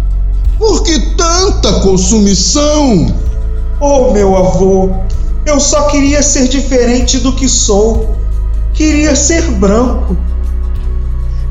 Por 0.58 0.82
que 0.82 1.14
tanta 1.16 1.80
consumição? 1.80 3.14
Oh, 3.80 4.12
meu 4.12 4.36
avô, 4.36 4.90
eu 5.46 5.60
só 5.60 5.82
queria 5.88 6.20
ser 6.20 6.48
diferente 6.48 7.18
do 7.18 7.32
que 7.32 7.48
sou. 7.48 8.16
queria 8.74 9.14
ser 9.14 9.42
branco. 9.52 10.16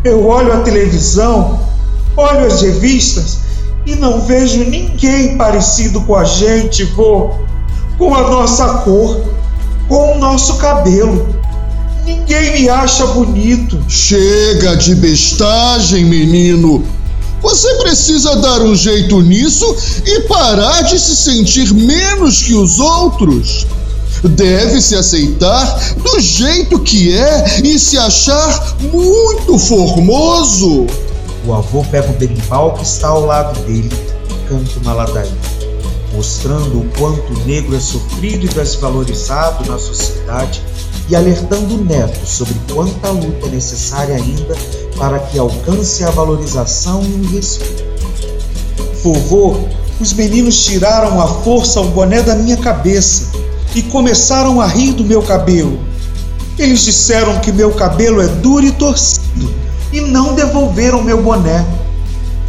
Eu 0.03 0.27
olho 0.27 0.51
a 0.51 0.61
televisão, 0.61 1.59
olho 2.17 2.47
as 2.47 2.61
revistas 2.61 3.39
e 3.85 3.95
não 3.95 4.21
vejo 4.21 4.63
ninguém 4.65 5.37
parecido 5.37 6.01
com 6.01 6.15
a 6.15 6.25
gente, 6.25 6.83
vô, 6.83 7.31
com 7.97 8.13
a 8.13 8.29
nossa 8.29 8.79
cor, 8.79 9.21
com 9.91 10.13
o 10.13 10.17
nosso 10.19 10.55
cabelo. 10.55 11.35
Ninguém 12.05 12.61
me 12.61 12.69
acha 12.69 13.05
bonito. 13.07 13.77
Chega 13.89 14.77
de 14.77 14.95
bestagem, 14.95 16.05
menino. 16.05 16.85
Você 17.41 17.75
precisa 17.75 18.37
dar 18.37 18.61
um 18.61 18.73
jeito 18.73 19.19
nisso 19.19 19.75
e 20.05 20.21
parar 20.21 20.83
de 20.83 20.97
se 20.97 21.13
sentir 21.13 21.73
menos 21.73 22.41
que 22.41 22.53
os 22.53 22.79
outros. 22.79 23.67
Deve 24.23 24.79
se 24.79 24.95
aceitar 24.95 25.77
do 25.97 26.21
jeito 26.21 26.79
que 26.79 27.11
é 27.11 27.59
e 27.61 27.77
se 27.77 27.97
achar 27.97 28.77
muito 28.93 29.59
formoso. 29.59 30.87
O 31.45 31.53
avô 31.53 31.83
pega 31.91 32.09
o 32.09 32.13
berimbau 32.13 32.75
que 32.75 32.83
está 32.83 33.09
ao 33.09 33.25
lado 33.25 33.59
dele 33.65 33.91
e 34.29 34.47
canta 34.47 34.79
uma 34.81 34.93
ladainha, 34.93 35.35
mostrando 36.13 36.79
o 36.79 36.89
quanto 36.97 37.33
o 37.33 37.45
negro 37.45 37.75
é 37.75 37.79
sofrido 37.79 38.45
e 38.45 38.49
desvalorizado 38.49 39.69
na 39.69 39.77
sociedade 39.77 40.61
e 41.09 41.15
alertando 41.15 41.75
o 41.75 41.83
neto 41.83 42.25
sobre 42.25 42.55
quanta 42.71 43.09
luta 43.09 43.47
é 43.47 43.49
necessária 43.49 44.15
ainda 44.15 44.55
para 44.97 45.19
que 45.19 45.37
alcance 45.37 46.03
a 46.03 46.09
valorização 46.09 47.03
e 47.03 47.25
o 47.25 47.31
respeito. 47.31 47.83
Vovô, 49.03 49.67
os 49.99 50.13
meninos 50.13 50.63
tiraram 50.63 51.19
à 51.19 51.27
força 51.27 51.81
o 51.81 51.87
boné 51.89 52.21
da 52.21 52.35
minha 52.35 52.57
cabeça 52.57 53.27
e 53.75 53.81
começaram 53.83 54.61
a 54.61 54.67
rir 54.67 54.93
do 54.93 55.03
meu 55.03 55.21
cabelo. 55.21 55.79
Eles 56.57 56.81
disseram 56.81 57.39
que 57.39 57.51
meu 57.51 57.71
cabelo 57.71 58.21
é 58.21 58.27
duro 58.27 58.65
e 58.65 58.71
torcido 58.71 59.53
e 59.91 60.01
não 60.01 60.33
devolveram 60.33 61.03
meu 61.03 61.21
boné. 61.21 61.65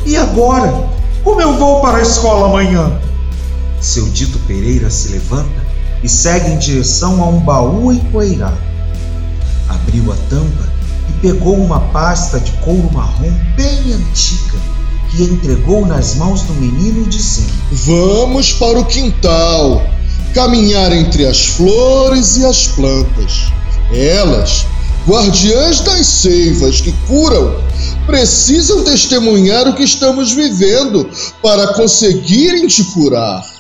E 0.05 0.17
agora? 0.17 0.91
Como 1.25 1.41
eu 1.41 1.57
vou 1.57 1.81
para 1.81 1.99
a 1.99 2.03
escola 2.03 2.47
amanhã? 2.47 3.01
Seu 3.83 4.09
Dito 4.09 4.39
Pereira 4.47 4.89
se 4.89 5.09
levanta 5.09 5.67
e 6.05 6.09
segue 6.09 6.53
em 6.53 6.59
direção 6.59 7.21
a 7.21 7.29
um 7.29 7.41
baú 7.41 7.93
empoeirado. 7.93 8.57
Abriu 9.69 10.13
a 10.13 10.17
tampa 10.31 10.73
e 11.11 11.13
pegou 11.21 11.57
uma 11.57 11.81
pasta 11.89 12.39
de 12.39 12.53
couro 12.53 12.89
marrom 12.93 13.33
bem 13.57 13.93
antiga 13.93 14.59
que 15.11 15.25
entregou 15.25 15.85
nas 15.85 16.15
mãos 16.15 16.43
do 16.43 16.55
menino, 16.55 17.07
dizendo: 17.09 17.53
Vamos 17.73 18.53
para 18.53 18.79
o 18.79 18.85
quintal 18.85 19.85
caminhar 20.33 20.93
entre 20.93 21.27
as 21.27 21.47
flores 21.47 22.37
e 22.37 22.47
as 22.47 22.69
plantas. 22.69 23.53
Elas, 23.93 24.65
guardiãs 25.07 25.81
das 25.81 26.07
seivas 26.07 26.81
que 26.81 26.93
curam, 27.09 27.61
precisam 28.07 28.85
testemunhar 28.85 29.69
o 29.69 29.75
que 29.75 29.83
estamos 29.83 30.33
vivendo 30.33 31.11
para 31.43 31.75
conseguirem 31.75 32.67
te 32.69 32.85
curar. 32.85 33.52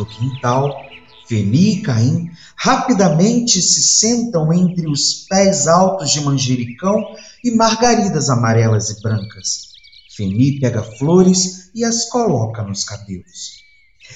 No 0.00 0.06
quintal, 0.06 0.80
Feni 1.28 1.74
e 1.74 1.82
Caim 1.82 2.30
rapidamente 2.56 3.60
se 3.60 3.82
sentam 3.82 4.50
entre 4.50 4.88
os 4.88 5.26
pés 5.28 5.68
altos 5.68 6.10
de 6.10 6.22
manjericão 6.22 7.04
e 7.44 7.50
margaridas 7.50 8.30
amarelas 8.30 8.88
e 8.88 9.02
brancas. 9.02 9.68
Feni 10.16 10.58
pega 10.58 10.82
flores 10.82 11.70
e 11.74 11.84
as 11.84 12.06
coloca 12.06 12.62
nos 12.62 12.82
cabelos. 12.82 13.60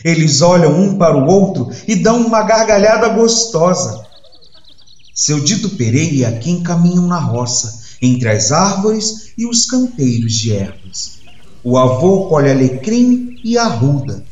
Eles 0.02 0.40
olham 0.40 0.74
um 0.74 0.96
para 0.96 1.18
o 1.18 1.26
outro 1.26 1.68
e 1.86 1.96
dão 1.96 2.26
uma 2.26 2.42
gargalhada 2.44 3.10
gostosa. 3.10 4.06
Seu 5.14 5.38
Dito 5.44 5.68
Pereira 5.76 6.14
e 6.14 6.24
Aquim 6.24 6.62
caminham 6.62 7.06
na 7.06 7.18
roça, 7.18 7.84
entre 8.00 8.30
as 8.30 8.50
árvores 8.52 9.34
e 9.36 9.46
os 9.46 9.66
canteiros 9.66 10.32
de 10.32 10.54
ervas. 10.54 11.18
O 11.62 11.76
avô 11.76 12.26
colhe 12.30 12.50
alecrim 12.50 13.38
e 13.44 13.58
arruda, 13.58 14.24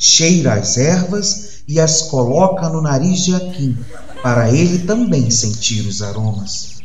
cheira 0.00 0.54
as 0.54 0.76
ervas 0.76 1.62
e 1.68 1.78
as 1.78 2.02
coloca 2.02 2.68
no 2.68 2.82
nariz 2.82 3.20
de 3.20 3.34
Aquim, 3.36 3.78
para 4.20 4.50
ele 4.50 4.80
também 4.80 5.30
sentir 5.30 5.86
os 5.86 6.02
aromas. 6.02 6.80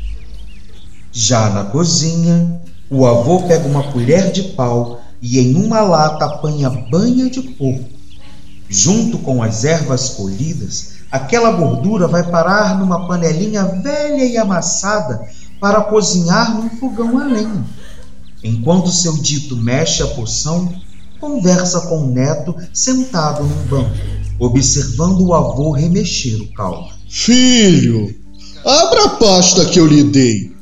Já 1.12 1.50
na 1.50 1.64
cozinha, 1.64 2.62
o 2.92 3.08
avô 3.08 3.42
pega 3.48 3.68
uma 3.68 3.92
colher 3.92 4.32
de 4.32 4.44
pau 4.50 5.02
e 5.20 5.40
em 5.40 5.56
uma 5.56 5.82
lata 5.82 6.26
apanha 6.26 6.70
banha 6.70 7.30
de 7.30 7.42
porco 7.42 7.96
Junto 8.68 9.20
com 9.20 9.44
as 9.44 9.64
ervas 9.64 10.10
colhidas, 10.10 10.96
aquela 11.12 11.52
gordura 11.52 12.08
vai 12.08 12.24
parar 12.24 12.80
numa 12.80 13.08
panelinha 13.08 13.64
velha 13.64 14.26
e 14.26 14.38
amassada 14.38 15.28
para 15.60 15.82
cozinhar 15.82 16.56
num 16.56 16.70
fogão 16.72 17.18
a 17.20 17.26
lenha. 17.26 17.64
Enquanto 18.44 18.90
seu 18.90 19.18
dito 19.18 19.56
mexe 19.56 20.02
a 20.02 20.08
poção, 20.08 20.74
conversa 21.20 21.82
com 21.82 22.06
o 22.06 22.12
neto 22.12 22.56
sentado 22.74 23.44
num 23.44 23.68
banco, 23.68 23.96
observando 24.40 25.22
o 25.22 25.34
avô 25.34 25.72
remexer 25.72 26.42
o 26.42 26.54
caldo. 26.54 26.90
Filho, 27.10 28.14
abra 28.66 29.06
a 29.06 29.10
pasta 29.10 29.66
que 29.66 29.80
eu 29.80 29.88
lhe 29.88 30.04
dei 30.04 30.56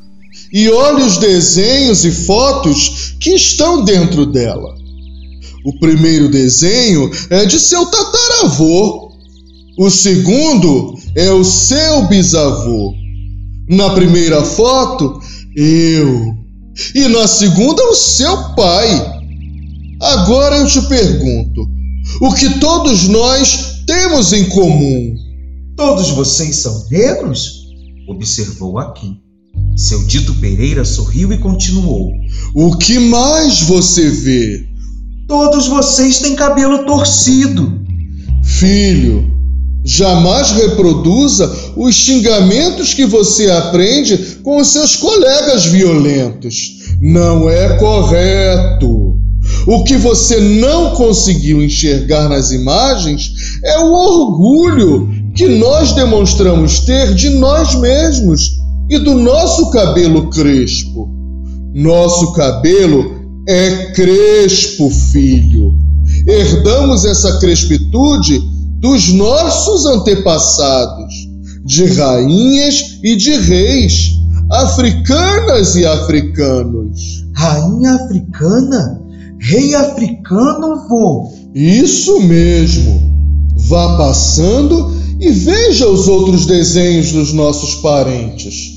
e 0.52 0.68
olhe 0.70 1.02
os 1.02 1.18
desenhos 1.18 2.04
e 2.04 2.12
fotos 2.12 3.16
que 3.18 3.30
estão 3.30 3.84
dentro 3.84 4.24
dela. 4.24 4.74
O 5.64 5.78
primeiro 5.80 6.30
desenho 6.30 7.10
é 7.30 7.44
de 7.44 7.58
seu 7.58 7.86
tataravô. 7.86 9.10
O 9.76 9.90
segundo 9.90 10.94
é 11.16 11.30
o 11.32 11.42
seu 11.42 12.06
bisavô. 12.06 12.94
Na 13.68 13.90
primeira 13.90 14.44
foto, 14.44 15.18
eu. 15.56 16.34
E 16.94 17.08
na 17.08 17.26
segunda, 17.26 17.82
o 17.84 17.94
seu 17.94 18.54
pai. 18.54 19.13
Agora 20.14 20.58
eu 20.58 20.66
te 20.66 20.80
pergunto: 20.82 21.68
o 22.20 22.32
que 22.32 22.60
todos 22.60 23.08
nós 23.08 23.82
temos 23.84 24.32
em 24.32 24.48
comum? 24.48 25.16
Todos 25.76 26.10
vocês 26.10 26.56
são 26.56 26.86
negros? 26.88 27.64
Observou 28.08 28.78
Aquim. 28.78 29.18
Seu 29.76 30.04
dito 30.04 30.32
Pereira 30.34 30.84
sorriu 30.84 31.32
e 31.32 31.38
continuou: 31.38 32.12
O 32.54 32.76
que 32.76 33.00
mais 33.00 33.62
você 33.62 34.08
vê? 34.08 34.68
Todos 35.26 35.66
vocês 35.66 36.20
têm 36.20 36.36
cabelo 36.36 36.86
torcido. 36.86 37.82
Filho, 38.44 39.28
jamais 39.82 40.52
reproduza 40.52 41.52
os 41.76 41.92
xingamentos 41.92 42.94
que 42.94 43.04
você 43.04 43.50
aprende 43.50 44.38
com 44.44 44.58
os 44.60 44.68
seus 44.68 44.94
colegas 44.94 45.64
violentos. 45.64 46.84
Não 47.00 47.50
é 47.50 47.76
correto. 47.78 49.03
O 49.66 49.82
que 49.84 49.96
você 49.96 50.40
não 50.40 50.90
conseguiu 50.90 51.62
enxergar 51.62 52.28
nas 52.28 52.50
imagens 52.50 53.32
é 53.64 53.78
o 53.78 53.92
orgulho 53.92 55.08
que 55.34 55.48
nós 55.48 55.92
demonstramos 55.92 56.80
ter 56.80 57.14
de 57.14 57.30
nós 57.30 57.74
mesmos 57.74 58.60
e 58.90 58.98
do 58.98 59.14
nosso 59.14 59.70
cabelo 59.70 60.28
crespo. 60.28 61.08
Nosso 61.74 62.32
cabelo 62.32 63.24
é 63.48 63.92
crespo, 63.92 64.90
filho. 64.90 65.72
Herdamos 66.26 67.04
essa 67.04 67.38
crespitude 67.38 68.40
dos 68.80 69.12
nossos 69.12 69.86
antepassados, 69.86 71.14
de 71.64 71.86
rainhas 71.86 72.98
e 73.02 73.16
de 73.16 73.30
reis, 73.30 74.10
africanas 74.52 75.74
e 75.74 75.86
africanos. 75.86 77.24
Rainha 77.34 77.94
africana? 77.94 79.00
Rei 79.40 79.74
africano, 79.74 80.88
vô? 80.88 81.32
Isso 81.54 82.20
mesmo. 82.20 83.12
Vá 83.56 83.96
passando 83.96 84.92
e 85.20 85.30
veja 85.30 85.88
os 85.88 86.08
outros 86.08 86.46
desenhos 86.46 87.12
dos 87.12 87.32
nossos 87.32 87.76
parentes. 87.76 88.74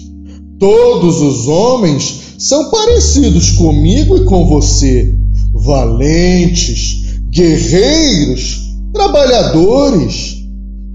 Todos 0.60 1.22
os 1.22 1.48
homens 1.48 2.36
são 2.38 2.70
parecidos 2.70 3.52
comigo 3.52 4.17
e 4.17 4.26
com 4.26 4.48
você, 4.48 5.15
valentes, 5.54 7.20
guerreiros, 7.30 8.62
trabalhadores. 8.93 10.38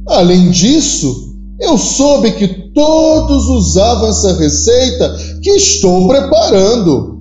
Além 0.09 0.51
disso, 0.51 1.35
eu 1.61 1.79
soube 1.79 2.33
que 2.33 2.49
todos 2.73 3.49
usavam 3.49 4.09
essa 4.09 4.37
receita 4.37 5.17
que 5.43 5.51
estou 5.51 6.09
preparando. 6.09 7.12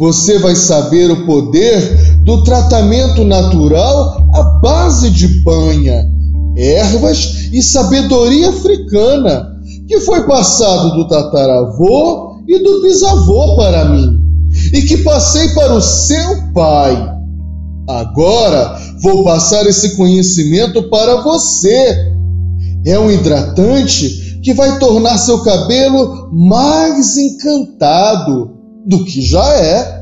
Você 0.00 0.38
vai 0.38 0.56
saber 0.56 1.10
o 1.10 1.26
poder 1.26 2.22
do 2.24 2.42
tratamento 2.42 3.22
natural 3.22 4.26
à 4.34 4.42
base 4.62 5.10
de 5.10 5.28
banha, 5.42 6.10
ervas 6.56 7.50
e 7.52 7.62
sabedoria 7.62 8.48
africana, 8.48 9.60
que 9.86 10.00
foi 10.00 10.26
passado 10.26 10.96
do 10.96 11.06
tataravô 11.06 12.40
e 12.48 12.62
do 12.62 12.80
bisavô 12.80 13.56
para 13.56 13.90
mim, 13.90 14.18
e 14.72 14.80
que 14.80 14.96
passei 15.04 15.50
para 15.50 15.74
o 15.74 15.82
seu 15.82 16.50
pai. 16.54 16.96
Agora 17.86 18.80
vou 19.02 19.22
passar 19.22 19.66
esse 19.66 19.98
conhecimento 19.98 20.84
para 20.84 21.20
você. 21.20 22.14
É 22.86 22.98
um 22.98 23.10
hidratante 23.10 24.40
que 24.42 24.54
vai 24.54 24.78
tornar 24.78 25.18
seu 25.18 25.42
cabelo 25.42 26.30
mais 26.32 27.18
encantado 27.18 28.59
do 28.86 29.04
que 29.04 29.22
já 29.22 29.44
é. 29.54 30.00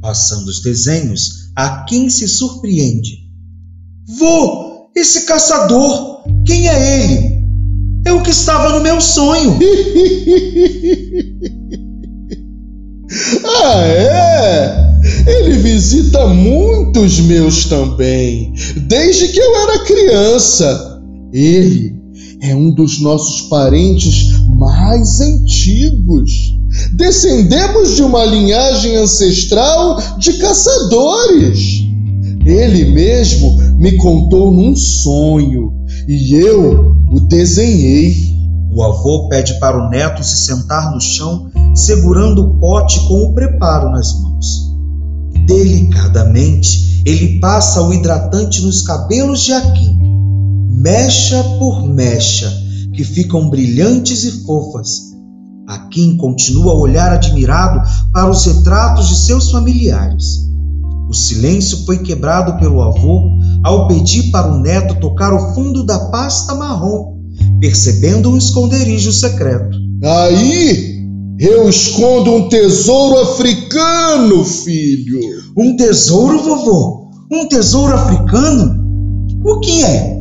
Passando 0.00 0.48
os 0.48 0.62
desenhos, 0.62 1.50
a 1.54 1.84
quem 1.84 2.08
se 2.08 2.26
surpreende. 2.26 3.28
Vô, 4.18 4.88
esse 4.96 5.26
caçador, 5.26 6.22
quem 6.46 6.68
é 6.68 7.04
ele? 7.04 7.40
É 8.06 8.12
o 8.12 8.22
que 8.22 8.30
estava 8.30 8.70
no 8.70 8.82
meu 8.82 8.98
sonho. 9.00 9.58
ah, 13.44 13.86
é? 13.86 14.90
Ele 15.26 15.58
visita 15.58 16.26
muitos 16.26 17.20
meus 17.20 17.66
também, 17.66 18.52
desde 18.88 19.28
que 19.28 19.38
eu 19.38 19.56
era 19.56 19.84
criança. 19.84 21.02
Ele 21.32 21.94
é 22.42 22.54
um 22.54 22.70
dos 22.72 23.00
nossos 23.00 23.42
parentes 23.42 24.30
mais 24.56 25.20
antigos. 25.20 26.59
Descendemos 26.92 27.96
de 27.96 28.02
uma 28.02 28.24
linhagem 28.24 28.96
ancestral 28.96 29.98
de 30.18 30.34
caçadores. 30.34 31.82
Ele 32.44 32.92
mesmo 32.92 33.56
me 33.76 33.96
contou 33.96 34.50
num 34.50 34.74
sonho 34.76 35.72
e 36.06 36.34
eu 36.34 36.94
o 37.10 37.20
desenhei. 37.20 38.30
O 38.72 38.82
avô 38.82 39.28
pede 39.28 39.58
para 39.58 39.84
o 39.84 39.90
neto 39.90 40.22
se 40.22 40.46
sentar 40.46 40.92
no 40.92 41.00
chão, 41.00 41.50
segurando 41.74 42.42
o 42.42 42.60
pote 42.60 43.00
com 43.08 43.24
o 43.24 43.34
preparo 43.34 43.90
nas 43.90 44.20
mãos. 44.20 44.70
Delicadamente, 45.46 47.02
ele 47.04 47.40
passa 47.40 47.82
o 47.82 47.92
hidratante 47.92 48.62
nos 48.62 48.82
cabelos 48.82 49.40
de 49.40 49.52
Akin, 49.52 49.98
mecha 50.68 51.42
por 51.58 51.82
mecha, 51.88 52.52
que 52.94 53.02
ficam 53.02 53.50
brilhantes 53.50 54.22
e 54.22 54.44
fofas. 54.44 55.09
Akin 55.70 56.16
continua 56.16 56.72
a 56.72 56.76
olhar 56.76 57.12
admirado 57.12 57.80
para 58.12 58.28
os 58.28 58.44
retratos 58.44 59.08
de 59.08 59.16
seus 59.16 59.50
familiares. 59.50 60.50
O 61.08 61.14
silêncio 61.14 61.84
foi 61.86 61.98
quebrado 61.98 62.58
pelo 62.58 62.82
avô 62.82 63.30
ao 63.62 63.86
pedir 63.86 64.30
para 64.30 64.52
o 64.52 64.58
neto 64.58 64.98
tocar 65.00 65.32
o 65.32 65.54
fundo 65.54 65.84
da 65.84 65.98
pasta 66.10 66.54
marrom, 66.54 67.18
percebendo 67.60 68.30
um 68.30 68.36
esconderijo 68.36 69.12
secreto. 69.12 69.76
Aí 70.02 71.00
eu 71.38 71.68
escondo 71.68 72.32
um 72.32 72.48
tesouro 72.48 73.20
africano, 73.20 74.44
filho. 74.44 75.20
Um 75.56 75.76
tesouro, 75.76 76.42
vovô? 76.42 77.10
Um 77.30 77.46
tesouro 77.46 77.94
africano? 77.94 78.78
O 79.44 79.60
que 79.60 79.82
é? 79.82 80.20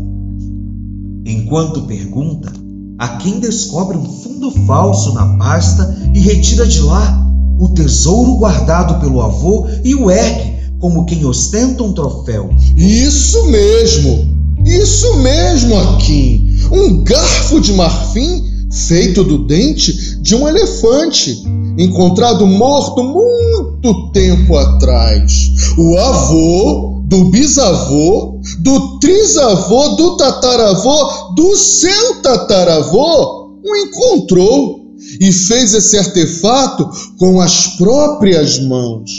Enquanto 1.25 1.87
pergunta, 1.87 2.51
a 2.99 3.07
quem 3.17 3.39
descobre 3.39 3.97
um 3.97 4.05
fundo 4.05 4.51
falso 4.67 5.13
na 5.13 5.37
pasta 5.37 5.97
e 6.13 6.19
retira 6.19 6.67
de 6.67 6.81
lá 6.81 7.25
o 7.57 7.69
tesouro 7.69 8.35
guardado 8.35 8.99
pelo 8.99 9.21
avô 9.21 9.67
e 9.83 9.95
o 9.95 10.11
ergue 10.11 10.59
como 10.79 11.05
quem 11.05 11.25
ostenta 11.25 11.83
um 11.83 11.93
troféu. 11.93 12.49
Isso 12.75 13.45
mesmo! 13.47 14.37
Isso 14.65 15.17
mesmo, 15.17 15.77
Akin! 15.77 16.59
Um 16.71 17.03
garfo 17.03 17.59
de 17.59 17.73
marfim 17.73 18.43
feito 18.71 19.23
do 19.23 19.45
dente 19.45 20.21
de 20.21 20.35
um 20.35 20.47
elefante, 20.47 21.43
encontrado 21.77 22.45
morto 22.45 23.03
muito 23.03 24.11
tempo 24.11 24.55
atrás. 24.55 25.51
O 25.77 25.97
avô 25.97 26.98
do 27.09 27.25
bisavô, 27.31 28.39
do 28.59 28.99
trisavô, 28.99 29.89
do 29.95 30.15
tataravô, 30.15 31.33
do 31.35 31.55
seu 31.55 32.21
tataravô 32.21 33.49
o 33.65 33.75
encontrou 33.75 34.79
e 35.19 35.31
fez 35.31 35.73
esse 35.73 35.97
artefato 35.97 36.87
com 37.17 37.41
as 37.41 37.75
próprias 37.77 38.59
mãos. 38.59 39.09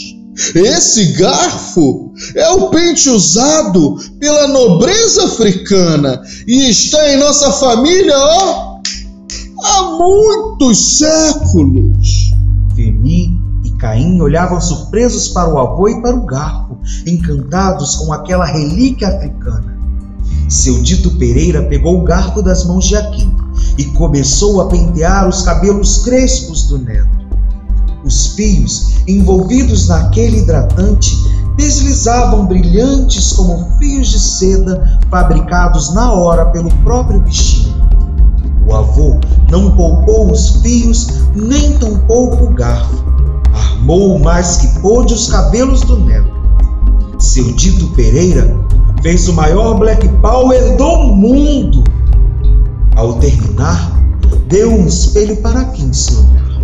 Esse 0.54 1.12
garfo 1.14 2.12
é 2.36 2.48
o 2.50 2.70
pente 2.70 3.10
usado 3.10 3.96
pela 4.18 4.46
nobreza 4.46 5.24
africana 5.24 6.22
e 6.46 6.70
está 6.70 7.12
em 7.12 7.18
nossa 7.18 7.50
família, 7.52 8.16
ó, 8.16 8.78
há 9.64 9.82
muitos 9.98 10.98
séculos. 10.98 12.30
Femi 12.74 13.38
e 13.64 13.70
Caim 13.72 14.20
olhavam 14.20 14.60
surpresos 14.60 15.28
para 15.28 15.52
o 15.52 15.58
avô 15.58 15.88
e 15.88 16.00
para 16.00 16.16
o 16.16 16.24
garfo, 16.24 16.69
encantados 17.06 17.96
com 17.96 18.12
aquela 18.12 18.44
relíquia 18.44 19.08
africana. 19.08 19.78
Seu 20.48 20.82
dito 20.82 21.12
Pereira 21.12 21.62
pegou 21.62 22.00
o 22.00 22.04
garfo 22.04 22.42
das 22.42 22.64
mãos 22.64 22.86
de 22.86 22.96
Aquim 22.96 23.32
e 23.78 23.84
começou 23.84 24.60
a 24.60 24.68
pentear 24.68 25.28
os 25.28 25.42
cabelos 25.42 25.98
crespos 25.98 26.64
do 26.64 26.78
neto. 26.78 27.20
Os 28.04 28.28
fios 28.34 29.02
envolvidos 29.06 29.88
naquele 29.88 30.38
hidratante 30.38 31.16
deslizavam 31.56 32.46
brilhantes 32.46 33.32
como 33.32 33.70
fios 33.78 34.08
de 34.08 34.18
seda 34.18 35.00
fabricados 35.10 35.92
na 35.94 36.12
hora 36.12 36.46
pelo 36.46 36.70
próprio 36.78 37.20
bichinho. 37.20 37.74
O 38.66 38.74
avô 38.74 39.20
não 39.50 39.76
poupou 39.76 40.32
os 40.32 40.56
fios, 40.62 41.08
nem 41.34 41.76
tampouco 41.78 42.44
o 42.44 42.54
garfo. 42.54 43.04
Armou 43.52 44.16
o 44.16 44.20
mais 44.20 44.56
que 44.56 44.80
pôde 44.80 45.12
os 45.12 45.28
cabelos 45.28 45.82
do 45.82 45.98
neto. 45.98 46.39
Seu 47.20 47.52
dito 47.52 47.86
Pereira 47.88 48.56
fez 49.02 49.28
o 49.28 49.34
maior 49.34 49.78
Black 49.78 50.08
Power 50.22 50.76
do 50.78 51.12
mundo. 51.12 51.84
Ao 52.96 53.12
terminar, 53.18 53.92
deu 54.48 54.72
um 54.72 54.86
espelho 54.86 55.36
para 55.36 55.60
se 55.92 56.16
olhar. 56.16 56.62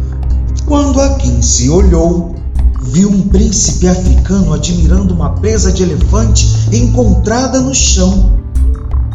Quando 0.64 0.98
Akin 0.98 1.42
se 1.42 1.68
olhou, 1.68 2.34
viu 2.82 3.10
um 3.10 3.28
príncipe 3.28 3.86
africano 3.86 4.54
admirando 4.54 5.12
uma 5.12 5.30
presa 5.34 5.70
de 5.70 5.82
elefante 5.82 6.48
encontrada 6.72 7.60
no 7.60 7.74
chão. 7.74 8.40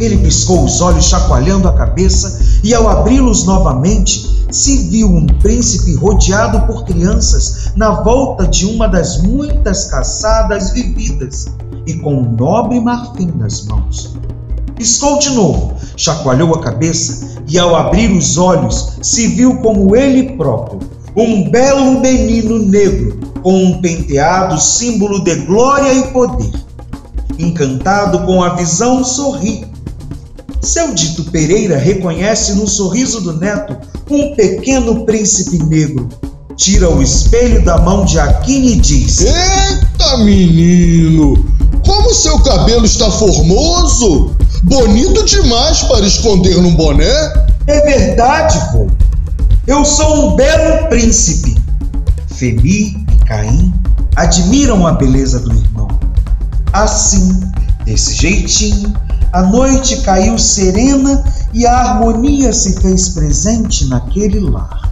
Ele 0.02 0.18
piscou 0.18 0.66
os 0.66 0.82
olhos, 0.82 1.06
chacoalhando 1.06 1.68
a 1.68 1.74
cabeça, 1.74 2.60
e 2.64 2.74
ao 2.74 2.90
abri-los 2.90 3.44
novamente, 3.44 4.48
se 4.50 4.90
viu 4.90 5.08
um 5.08 5.28
príncipe 5.28 5.94
rodeado 5.94 6.66
por 6.66 6.84
crianças 6.86 7.72
na 7.76 7.92
volta 8.02 8.48
de 8.48 8.66
uma 8.66 8.88
das 8.88 9.22
muitas 9.22 9.86
caçadas 9.86 10.72
vividas 10.72 11.46
e 11.86 11.94
com 12.00 12.16
um 12.16 12.32
nobre 12.32 12.80
marfim 12.82 13.32
nas 13.38 13.64
mãos. 13.66 14.16
Piscou 14.76 15.20
de 15.20 15.30
novo, 15.30 15.76
chacoalhou 15.96 16.56
a 16.56 16.62
cabeça 16.62 17.40
e, 17.48 17.60
ao 17.60 17.76
abrir 17.76 18.12
os 18.12 18.40
olhos, 18.40 18.98
se 19.04 19.28
viu 19.28 19.58
como 19.58 19.96
ele 19.96 20.36
próprio, 20.36 20.80
um 21.16 21.48
belo 21.48 22.00
menino 22.00 22.58
negro 22.58 23.20
com 23.44 23.54
um 23.54 23.82
penteado 23.82 24.60
símbolo 24.60 25.24
de 25.24 25.36
glória 25.46 25.94
e 25.94 26.08
poder. 26.08 26.52
Encantado 27.38 28.26
com 28.26 28.44
a 28.44 28.56
visão, 28.56 29.04
sorri. 29.04 29.71
Seu 30.62 30.94
dito 30.94 31.24
Pereira 31.26 31.78
reconhece 31.78 32.54
no 32.54 32.68
sorriso 32.68 33.22
do 33.22 33.34
neto 33.34 33.76
um 34.10 34.36
pequeno 34.36 35.06
príncipe 35.06 35.58
negro. 35.64 36.08
Tira 36.56 36.90
o 36.90 37.02
espelho 37.02 37.66
da 37.66 37.80
mão 37.80 38.06
de 38.06 38.20
Aquine 38.20 38.74
e 38.74 38.76
diz: 38.76 39.22
Eita, 39.22 40.18
menino! 40.18 41.44
Como 41.84 42.14
seu 42.14 42.40
cabelo 42.40 42.86
está 42.86 43.10
formoso! 43.10 44.36
Bonito 44.64 45.26
demais 45.26 45.82
para 45.84 46.06
esconder 46.06 46.62
num 46.62 46.76
boné! 46.76 47.12
É 47.66 47.82
verdade, 47.82 48.60
vô. 48.72 48.88
Eu 49.66 49.84
sou 49.84 50.34
um 50.34 50.36
belo 50.36 50.88
príncipe. 50.90 51.58
Femi 52.36 53.06
e 53.12 53.26
Caim 53.26 53.74
admiram 54.16 54.86
a 54.86 54.94
beleza 54.94 55.40
do 55.40 55.52
irmão. 55.52 55.88
Assim, 56.74 57.40
desse 57.86 58.14
jeitinho, 58.14 58.94
a 59.32 59.44
noite 59.44 60.02
caiu 60.02 60.38
serena 60.38 61.24
e 61.54 61.66
a 61.66 61.74
harmonia 61.74 62.52
se 62.52 62.74
fez 62.82 63.10
presente 63.10 63.88
naquele 63.88 64.40
lar. 64.40 64.92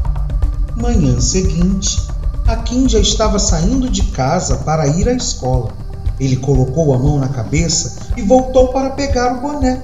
Manhã 0.78 1.20
seguinte, 1.20 2.02
Akin 2.48 2.88
já 2.88 3.00
estava 3.00 3.38
saindo 3.38 3.90
de 3.90 4.04
casa 4.04 4.56
para 4.58 4.88
ir 4.88 5.10
à 5.10 5.14
escola. 5.14 5.72
Ele 6.20 6.38
colocou 6.38 6.94
a 6.94 6.98
mão 6.98 7.20
na 7.20 7.28
cabeça 7.28 7.98
e 8.16 8.22
voltou 8.22 8.70
para 8.70 8.92
pegar 8.92 9.38
o 9.38 9.42
boné. 9.42 9.84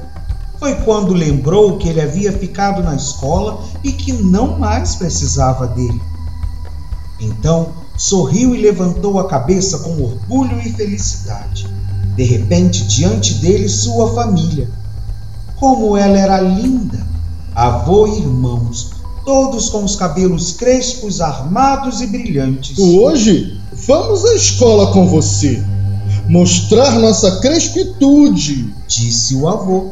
Foi 0.58 0.74
quando 0.76 1.14
lembrou 1.14 1.78
que 1.78 1.90
ele 1.90 2.02
havia 2.02 2.32
ficado 2.32 2.82
na 2.82 2.96
escola 2.96 3.62
e 3.84 3.92
que 3.92 4.14
não 4.14 4.58
mais 4.58 4.96
precisava 4.96 5.68
dele. 5.68 6.02
Então 7.20 7.74
sorriu 7.98 8.56
e 8.56 8.62
levantou 8.62 9.20
a 9.20 9.28
cabeça 9.28 9.80
com 9.80 10.02
orgulho 10.02 10.60
e 10.60 10.72
felicidade. 10.72 11.68
De 12.16 12.24
repente, 12.24 12.86
diante 12.86 13.36
dele, 13.36 13.68
sua 13.68 14.14
família. 14.14 14.70
Como 15.58 15.98
ela 15.98 16.18
era 16.18 16.40
linda! 16.40 17.06
Avô 17.54 18.08
e 18.08 18.20
irmãos, 18.20 18.92
todos 19.26 19.70
com 19.70 19.84
os 19.84 19.96
cabelos 19.96 20.52
crespos, 20.54 21.22
armados 21.22 22.02
e 22.02 22.08
brilhantes. 22.08 22.78
Hoje 22.78 23.60
vamos 23.88 24.26
à 24.26 24.36
escola 24.36 24.92
com 24.92 25.08
você, 25.08 25.64
mostrar 26.28 27.00
nossa 27.00 27.40
crespitude, 27.40 28.74
disse 28.88 29.36
o 29.36 29.48
avô. 29.48 29.92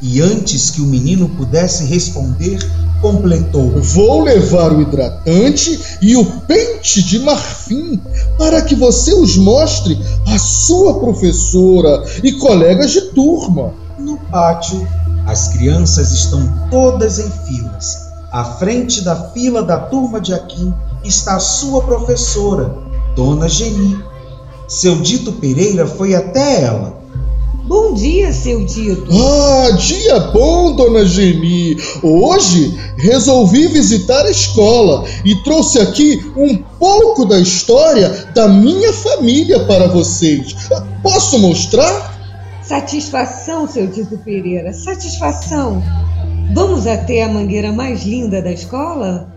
E 0.00 0.20
antes 0.20 0.70
que 0.70 0.80
o 0.80 0.86
menino 0.86 1.28
pudesse 1.30 1.84
responder, 1.84 2.58
completou: 3.00 3.70
Vou 3.80 4.22
levar 4.22 4.72
o 4.72 4.80
hidratante 4.80 5.98
e 6.00 6.16
o 6.16 6.24
pente 6.24 7.02
de 7.02 7.18
marfim 7.20 8.00
para 8.36 8.62
que 8.62 8.74
você 8.74 9.14
os 9.14 9.36
mostre 9.36 9.98
à 10.26 10.38
sua 10.38 10.98
professora 11.00 12.04
e 12.22 12.32
colegas 12.32 12.90
de 12.90 13.00
turma. 13.12 13.72
No 13.98 14.16
pátio, 14.30 14.86
as 15.26 15.48
crianças 15.48 16.12
estão 16.12 16.40
todas 16.70 17.18
em 17.18 17.30
filas. 17.46 18.08
À 18.30 18.44
frente 18.44 19.02
da 19.02 19.30
fila 19.30 19.62
da 19.62 19.78
turma 19.78 20.20
de 20.20 20.34
Aquim 20.34 20.72
está 21.04 21.36
a 21.36 21.40
sua 21.40 21.82
professora, 21.82 22.74
Dona 23.16 23.48
Geni. 23.48 23.98
Seu 24.68 24.96
Dito 24.96 25.32
Pereira 25.32 25.86
foi 25.86 26.14
até 26.14 26.62
ela 26.62 26.97
Bom 27.68 27.92
dia, 27.92 28.32
seu 28.32 28.64
Dito. 28.64 29.06
Ah, 29.12 29.72
dia 29.72 30.18
bom, 30.32 30.74
dona 30.74 31.04
Geni. 31.04 31.76
Hoje 32.02 32.74
resolvi 32.96 33.68
visitar 33.68 34.24
a 34.24 34.30
escola 34.30 35.04
e 35.22 35.36
trouxe 35.42 35.78
aqui 35.78 36.32
um 36.34 36.56
pouco 36.56 37.26
da 37.26 37.38
história 37.38 38.08
da 38.34 38.48
minha 38.48 38.90
família 38.90 39.66
para 39.66 39.86
vocês. 39.86 40.56
Posso 41.02 41.38
mostrar? 41.40 42.18
Satisfação, 42.62 43.68
seu 43.68 43.86
Dito 43.86 44.16
Pereira, 44.16 44.72
satisfação. 44.72 45.82
Vamos 46.54 46.86
até 46.86 47.22
a 47.22 47.28
mangueira 47.28 47.70
mais 47.70 48.02
linda 48.02 48.40
da 48.40 48.50
escola? 48.50 49.30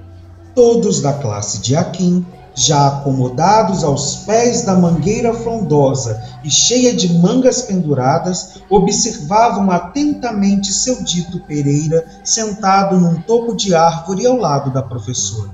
Todos 0.55 1.01
da 1.01 1.11
classe 1.11 1.59
de 1.59 1.75
Aquim 1.75 2.25
já 2.53 2.87
acomodados 2.87 3.83
aos 3.83 4.17
pés 4.17 4.63
da 4.63 4.75
mangueira 4.75 5.33
frondosa 5.33 6.21
e 6.43 6.49
cheia 6.49 6.93
de 6.93 7.13
mangas 7.13 7.61
penduradas, 7.63 8.61
observavam 8.69 9.71
atentamente 9.71 10.71
seu 10.71 11.03
dito 11.03 11.39
Pereira 11.41 12.05
sentado 12.23 12.99
num 12.99 13.21
topo 13.21 13.55
de 13.55 13.73
árvore 13.73 14.25
ao 14.25 14.37
lado 14.37 14.71
da 14.71 14.81
professora. 14.81 15.49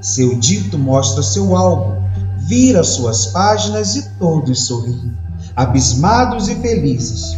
Seu 0.00 0.38
dito 0.38 0.78
mostra 0.78 1.22
seu 1.22 1.56
álbum, 1.56 2.00
vira 2.36 2.84
suas 2.84 3.26
páginas 3.26 3.96
e 3.96 4.10
todos 4.18 4.66
sorriem, 4.66 5.12
abismados 5.56 6.48
e 6.48 6.54
felizes. 6.54 7.36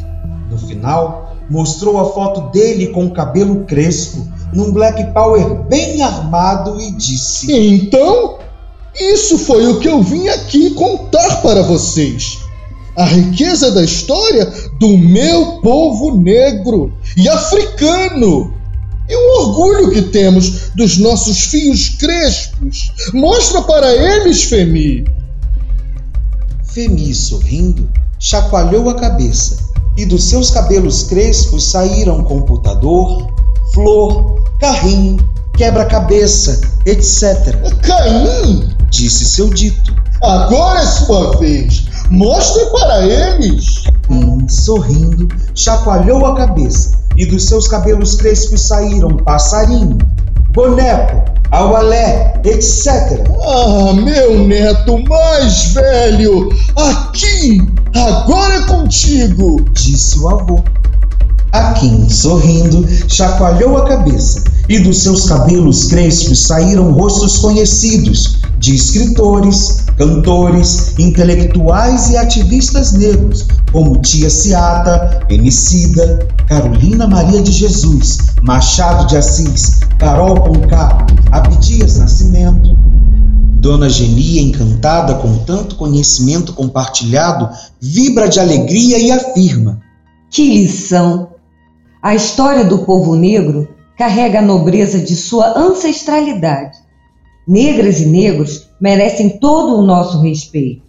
No 0.51 0.59
final, 0.59 1.37
mostrou 1.49 1.99
a 1.99 2.13
foto 2.13 2.51
dele 2.51 2.89
com 2.89 3.07
o 3.07 3.13
cabelo 3.13 3.65
crespo, 3.65 4.27
num 4.53 4.73
Black 4.73 5.13
Power 5.13 5.63
bem 5.65 6.03
armado 6.03 6.81
e 6.81 6.93
disse: 6.93 7.53
Então, 7.53 8.40
isso 8.99 9.39
foi 9.39 9.67
o 9.67 9.79
que 9.79 9.89
eu 9.89 10.03
vim 10.03 10.29
aqui 10.29 10.71
contar 10.71 11.43
para 11.43 11.63
vocês. 11.63 12.39
A 12.97 13.05
riqueza 13.05 13.71
da 13.71 13.83
história 13.83 14.53
do 14.79 14.99
meu 14.99 15.61
povo 15.63 16.17
negro 16.17 16.93
e 17.17 17.29
africano. 17.29 18.55
E 19.09 19.17
o 19.17 19.41
orgulho 19.41 19.91
que 19.91 20.03
temos 20.03 20.71
dos 20.75 20.99
nossos 20.99 21.45
fios 21.45 21.89
crespos. 21.91 22.93
Mostra 23.13 23.63
para 23.63 23.93
eles, 23.95 24.45
Femi. 24.45 25.05
Femi, 26.65 27.13
sorrindo, 27.15 27.91
chacoalhou 28.19 28.89
a 28.91 28.95
cabeça 28.95 29.71
e 29.97 30.07
dos 30.07 30.25
seus 30.25 30.51
cabelos 30.51 31.03
crespos 31.05 31.71
saíram 31.71 32.25
computador, 32.25 33.31
flor, 33.75 34.43
carrinho, 34.61 35.19
quebra-cabeça, 35.57 36.61
etc. 36.87 37.57
Caim! 37.83 38.80
Disse 38.91 39.25
seu 39.25 39.49
dito. 39.49 39.95
Agora 40.23 40.81
é 40.81 40.87
sua 40.87 41.39
vez. 41.39 41.85
Mostre 42.11 42.65
para 42.67 43.07
eles. 43.07 43.85
Hum, 44.11 44.47
sorrindo, 44.49 45.29
chacoalhou 45.55 46.27
a 46.27 46.37
cabeça 46.37 46.99
e 47.17 47.27
dos 47.27 47.47
seus 47.47 47.69
cabelos 47.69 48.17
crespos 48.17 48.67
saíram 48.67 49.17
passarinho, 49.19 49.99
boneco, 50.53 51.23
aualé, 51.51 52.41
etc. 52.45 53.25
Ah, 53.43 53.93
meu 53.93 54.47
neto 54.47 55.03
mais 55.09 55.67
velho, 55.73 56.49
aqui, 56.77 57.61
agora 57.95 58.55
é 58.57 58.67
contigo, 58.67 59.61
disse 59.73 60.19
o 60.19 60.29
avô. 60.29 60.61
Akin, 61.53 62.09
sorrindo, 62.09 62.87
chacoalhou 63.09 63.77
a 63.77 63.87
cabeça 63.87 64.45
e 64.69 64.79
dos 64.79 65.03
seus 65.03 65.29
cabelos 65.29 65.85
crespos 65.85 66.47
saíram 66.47 66.93
rostos 66.93 67.39
conhecidos 67.39 68.41
de 68.61 68.75
escritores, 68.75 69.87
cantores, 69.97 70.99
intelectuais 70.99 72.11
e 72.11 72.19
ativistas 72.19 72.93
negros, 72.93 73.49
como 73.73 73.99
Tia 74.03 74.29
Ciata, 74.29 75.27
Emicida, 75.31 76.29
Carolina 76.47 77.07
Maria 77.07 77.41
de 77.41 77.53
Jesus, 77.53 78.19
Machado 78.43 79.07
de 79.07 79.17
Assis, 79.17 79.81
Carol 79.99 80.43
Conká, 80.43 81.07
Abdias 81.33 81.97
Nascimento. 81.97 82.77
Dona 83.61 83.89
Genia, 83.89 84.43
encantada 84.43 85.15
com 85.15 85.39
tanto 85.39 85.77
conhecimento 85.77 86.53
compartilhado, 86.53 87.49
vibra 87.81 88.29
de 88.29 88.41
alegria 88.41 88.99
e 88.99 89.11
afirma: 89.11 89.81
Que 90.31 90.51
lição! 90.51 91.31
A 92.03 92.15
história 92.15 92.65
do 92.65 92.81
povo 92.81 93.17
negro 93.17 93.69
carrega 93.97 94.41
a 94.41 94.43
nobreza 94.43 94.99
de 94.99 95.17
sua 95.17 95.59
ancestralidade. 95.59 96.90
Negras 97.51 97.99
e 97.99 98.07
negros 98.07 98.69
merecem 98.81 99.41
todo 99.41 99.77
o 99.77 99.85
nosso 99.85 100.21
respeito. 100.21 100.83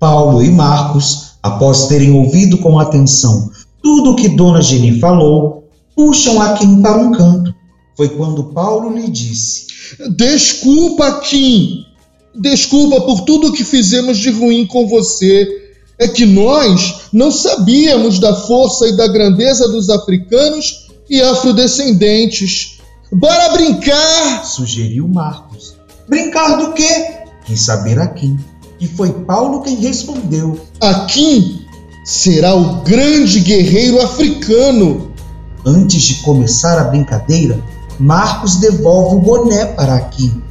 Paulo 0.00 0.42
e 0.42 0.50
Marcos, 0.50 1.34
após 1.40 1.86
terem 1.86 2.10
ouvido 2.10 2.58
com 2.58 2.76
atenção 2.76 3.48
tudo 3.80 4.10
o 4.10 4.16
que 4.16 4.28
Dona 4.28 4.60
Geni 4.60 4.98
falou, 4.98 5.68
puxam 5.94 6.42
a 6.42 6.54
Kim 6.54 6.82
para 6.82 6.98
um 6.98 7.12
canto. 7.12 7.54
Foi 7.96 8.08
quando 8.08 8.52
Paulo 8.52 8.92
lhe 8.98 9.08
disse: 9.08 9.68
Desculpa, 10.16 11.20
Kim. 11.20 11.84
Desculpa 12.34 13.00
por 13.02 13.20
tudo 13.20 13.52
que 13.52 13.62
fizemos 13.62 14.18
de 14.18 14.30
ruim 14.30 14.66
com 14.66 14.88
você 14.88 15.46
é 16.00 16.08
que 16.08 16.26
nós 16.26 17.02
não 17.12 17.30
sabíamos 17.30 18.18
da 18.18 18.34
força 18.34 18.88
e 18.88 18.96
da 18.96 19.06
grandeza 19.06 19.68
dos 19.68 19.88
africanos 19.88 20.88
e 21.08 21.22
afrodescendentes. 21.22 22.78
Bora 23.12 23.50
brincar! 23.52 24.44
sugeriu 24.44 25.06
Marcos. 25.06 25.77
Brincar 26.08 26.56
do 26.56 26.72
quê? 26.72 27.18
Quis 27.44 27.62
saber 27.62 27.98
Akim. 27.98 28.38
E 28.80 28.86
foi 28.86 29.12
Paulo 29.12 29.62
quem 29.62 29.76
respondeu. 29.76 30.58
Akim 30.80 31.66
será 32.04 32.54
o 32.54 32.82
grande 32.82 33.40
guerreiro 33.40 34.00
africano. 34.00 35.12
Antes 35.66 36.02
de 36.02 36.14
começar 36.22 36.78
a 36.78 36.84
brincadeira, 36.84 37.62
Marcos 37.98 38.56
devolve 38.56 39.16
o 39.16 39.20
boné 39.20 39.66
para 39.66 39.96
Akim, 39.96 40.42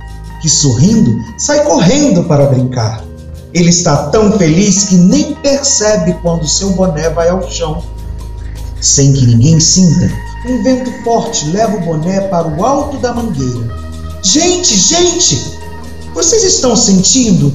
que 0.41 0.49
sorrindo 0.49 1.17
sai 1.39 1.63
correndo 1.63 2.25
para 2.25 2.45
brincar. 2.45 3.03
Ele 3.53 3.69
está 3.69 4.09
tão 4.09 4.37
feliz 4.37 4.83
que 4.83 4.95
nem 4.95 5.33
percebe 5.35 6.13
quando 6.21 6.47
seu 6.47 6.71
boné 6.71 7.09
vai 7.09 7.29
ao 7.29 7.49
chão. 7.49 7.81
Sem 8.79 9.13
que 9.13 9.25
ninguém 9.25 9.59
sinta, 9.59 10.11
um 10.47 10.61
vento 10.61 10.91
forte 11.03 11.49
leva 11.49 11.77
o 11.77 11.81
boné 11.81 12.21
para 12.27 12.47
o 12.47 12.63
alto 12.63 12.97
da 12.97 13.13
mangueira. 13.13 13.86
Gente, 14.27 14.75
gente! 14.75 15.41
Vocês 16.13 16.43
estão 16.43 16.75
sentindo? 16.75 17.53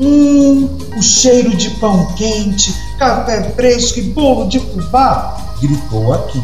Hum, 0.00 0.68
o 0.96 1.02
cheiro 1.02 1.56
de 1.56 1.70
pão 1.70 2.06
quente, 2.14 2.72
café 3.00 3.50
fresco 3.56 3.98
e 3.98 4.02
bolo 4.02 4.48
de 4.48 4.60
fubá! 4.60 5.56
gritou 5.60 6.14
aqui. 6.14 6.40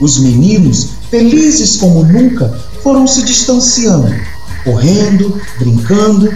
Os 0.00 0.18
meninos, 0.18 0.92
felizes 1.10 1.76
como 1.76 2.02
nunca, 2.02 2.58
foram 2.82 3.06
se 3.06 3.22
distanciando, 3.22 4.10
correndo, 4.64 5.38
brincando 5.58 6.32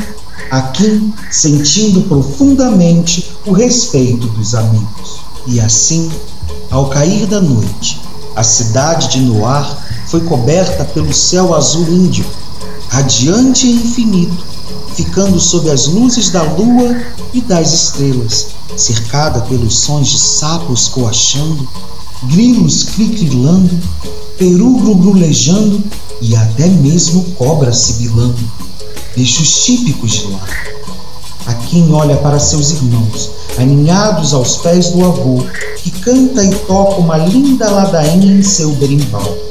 Akin 0.50 1.14
sentindo 1.30 2.02
profundamente 2.02 3.26
o 3.46 3.52
respeito 3.52 4.26
dos 4.26 4.54
amigos. 4.54 5.20
E 5.46 5.58
assim, 5.60 6.10
ao 6.70 6.90
cair 6.90 7.24
da 7.24 7.40
noite, 7.40 8.02
a 8.34 8.42
cidade 8.42 9.08
de 9.08 9.20
Noir 9.20 9.66
foi 10.08 10.20
coberta 10.20 10.84
pelo 10.84 11.14
céu 11.14 11.54
azul 11.54 11.88
índio, 11.88 12.26
radiante 12.88 13.66
e 13.66 13.72
infinito, 13.72 14.44
ficando 14.94 15.38
sob 15.38 15.70
as 15.70 15.86
luzes 15.86 16.30
da 16.30 16.42
lua 16.42 16.96
e 17.32 17.40
das 17.40 17.72
estrelas, 17.72 18.48
cercada 18.76 19.40
pelos 19.42 19.78
sons 19.78 20.08
de 20.08 20.18
sapos 20.18 20.88
coachando, 20.88 21.68
grilos 22.24 22.84
cri-crilando, 22.84 23.78
peru 24.38 24.76
grulejando 24.94 25.82
e 26.20 26.34
até 26.34 26.66
mesmo 26.68 27.22
cobra 27.36 27.72
sibilando 27.72 28.38
bichos 29.16 29.64
típicos 29.64 30.12
de 30.12 30.26
lá. 30.28 30.46
A 31.46 31.54
quem 31.54 31.92
olha 31.92 32.16
para 32.16 32.38
seus 32.38 32.70
irmãos, 32.72 33.30
aninhados 33.56 34.34
aos 34.34 34.56
pés 34.56 34.90
do 34.90 35.04
avô, 35.04 35.42
que 35.78 35.90
canta 35.90 36.44
e 36.44 36.54
toca 36.66 37.00
uma 37.00 37.16
linda 37.16 37.70
ladainha 37.70 38.38
em 38.38 38.42
seu 38.42 38.72
berimbau. 38.72 39.45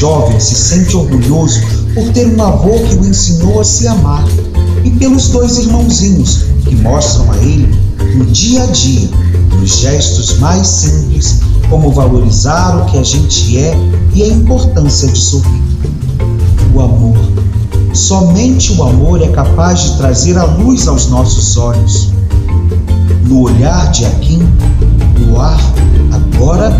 Jovem 0.00 0.40
se 0.40 0.54
sente 0.54 0.96
orgulhoso 0.96 1.60
por 1.92 2.10
ter 2.14 2.26
um 2.26 2.42
avô 2.42 2.70
que 2.70 2.94
o 2.94 3.04
ensinou 3.04 3.60
a 3.60 3.64
se 3.64 3.86
amar, 3.86 4.24
e 4.82 4.90
pelos 4.92 5.28
dois 5.28 5.58
irmãozinhos 5.58 6.44
que 6.66 6.74
mostram 6.76 7.30
a 7.30 7.36
ele, 7.36 7.68
no 8.14 8.24
dia 8.24 8.62
a 8.62 8.66
dia, 8.68 9.10
nos 9.58 9.76
gestos 9.76 10.38
mais 10.38 10.66
simples, 10.66 11.40
como 11.68 11.92
valorizar 11.92 12.78
o 12.78 12.86
que 12.86 12.96
a 12.96 13.02
gente 13.02 13.58
é 13.58 13.74
e 14.14 14.22
a 14.22 14.28
importância 14.28 15.06
de 15.06 15.18
sorrir. 15.18 15.62
O 16.74 16.80
amor. 16.80 17.18
Somente 17.92 18.72
o 18.72 18.82
amor 18.82 19.20
é 19.20 19.28
capaz 19.28 19.82
de 19.82 19.96
trazer 19.98 20.38
a 20.38 20.44
luz 20.44 20.88
aos 20.88 21.08
nossos 21.08 21.58
olhos. 21.58 22.08
No 23.26 23.42
olhar 23.42 23.90
de 23.90 24.06
Akin, 24.06 24.48
o 25.30 25.38
ar 25.38 25.60
agora 26.10 26.70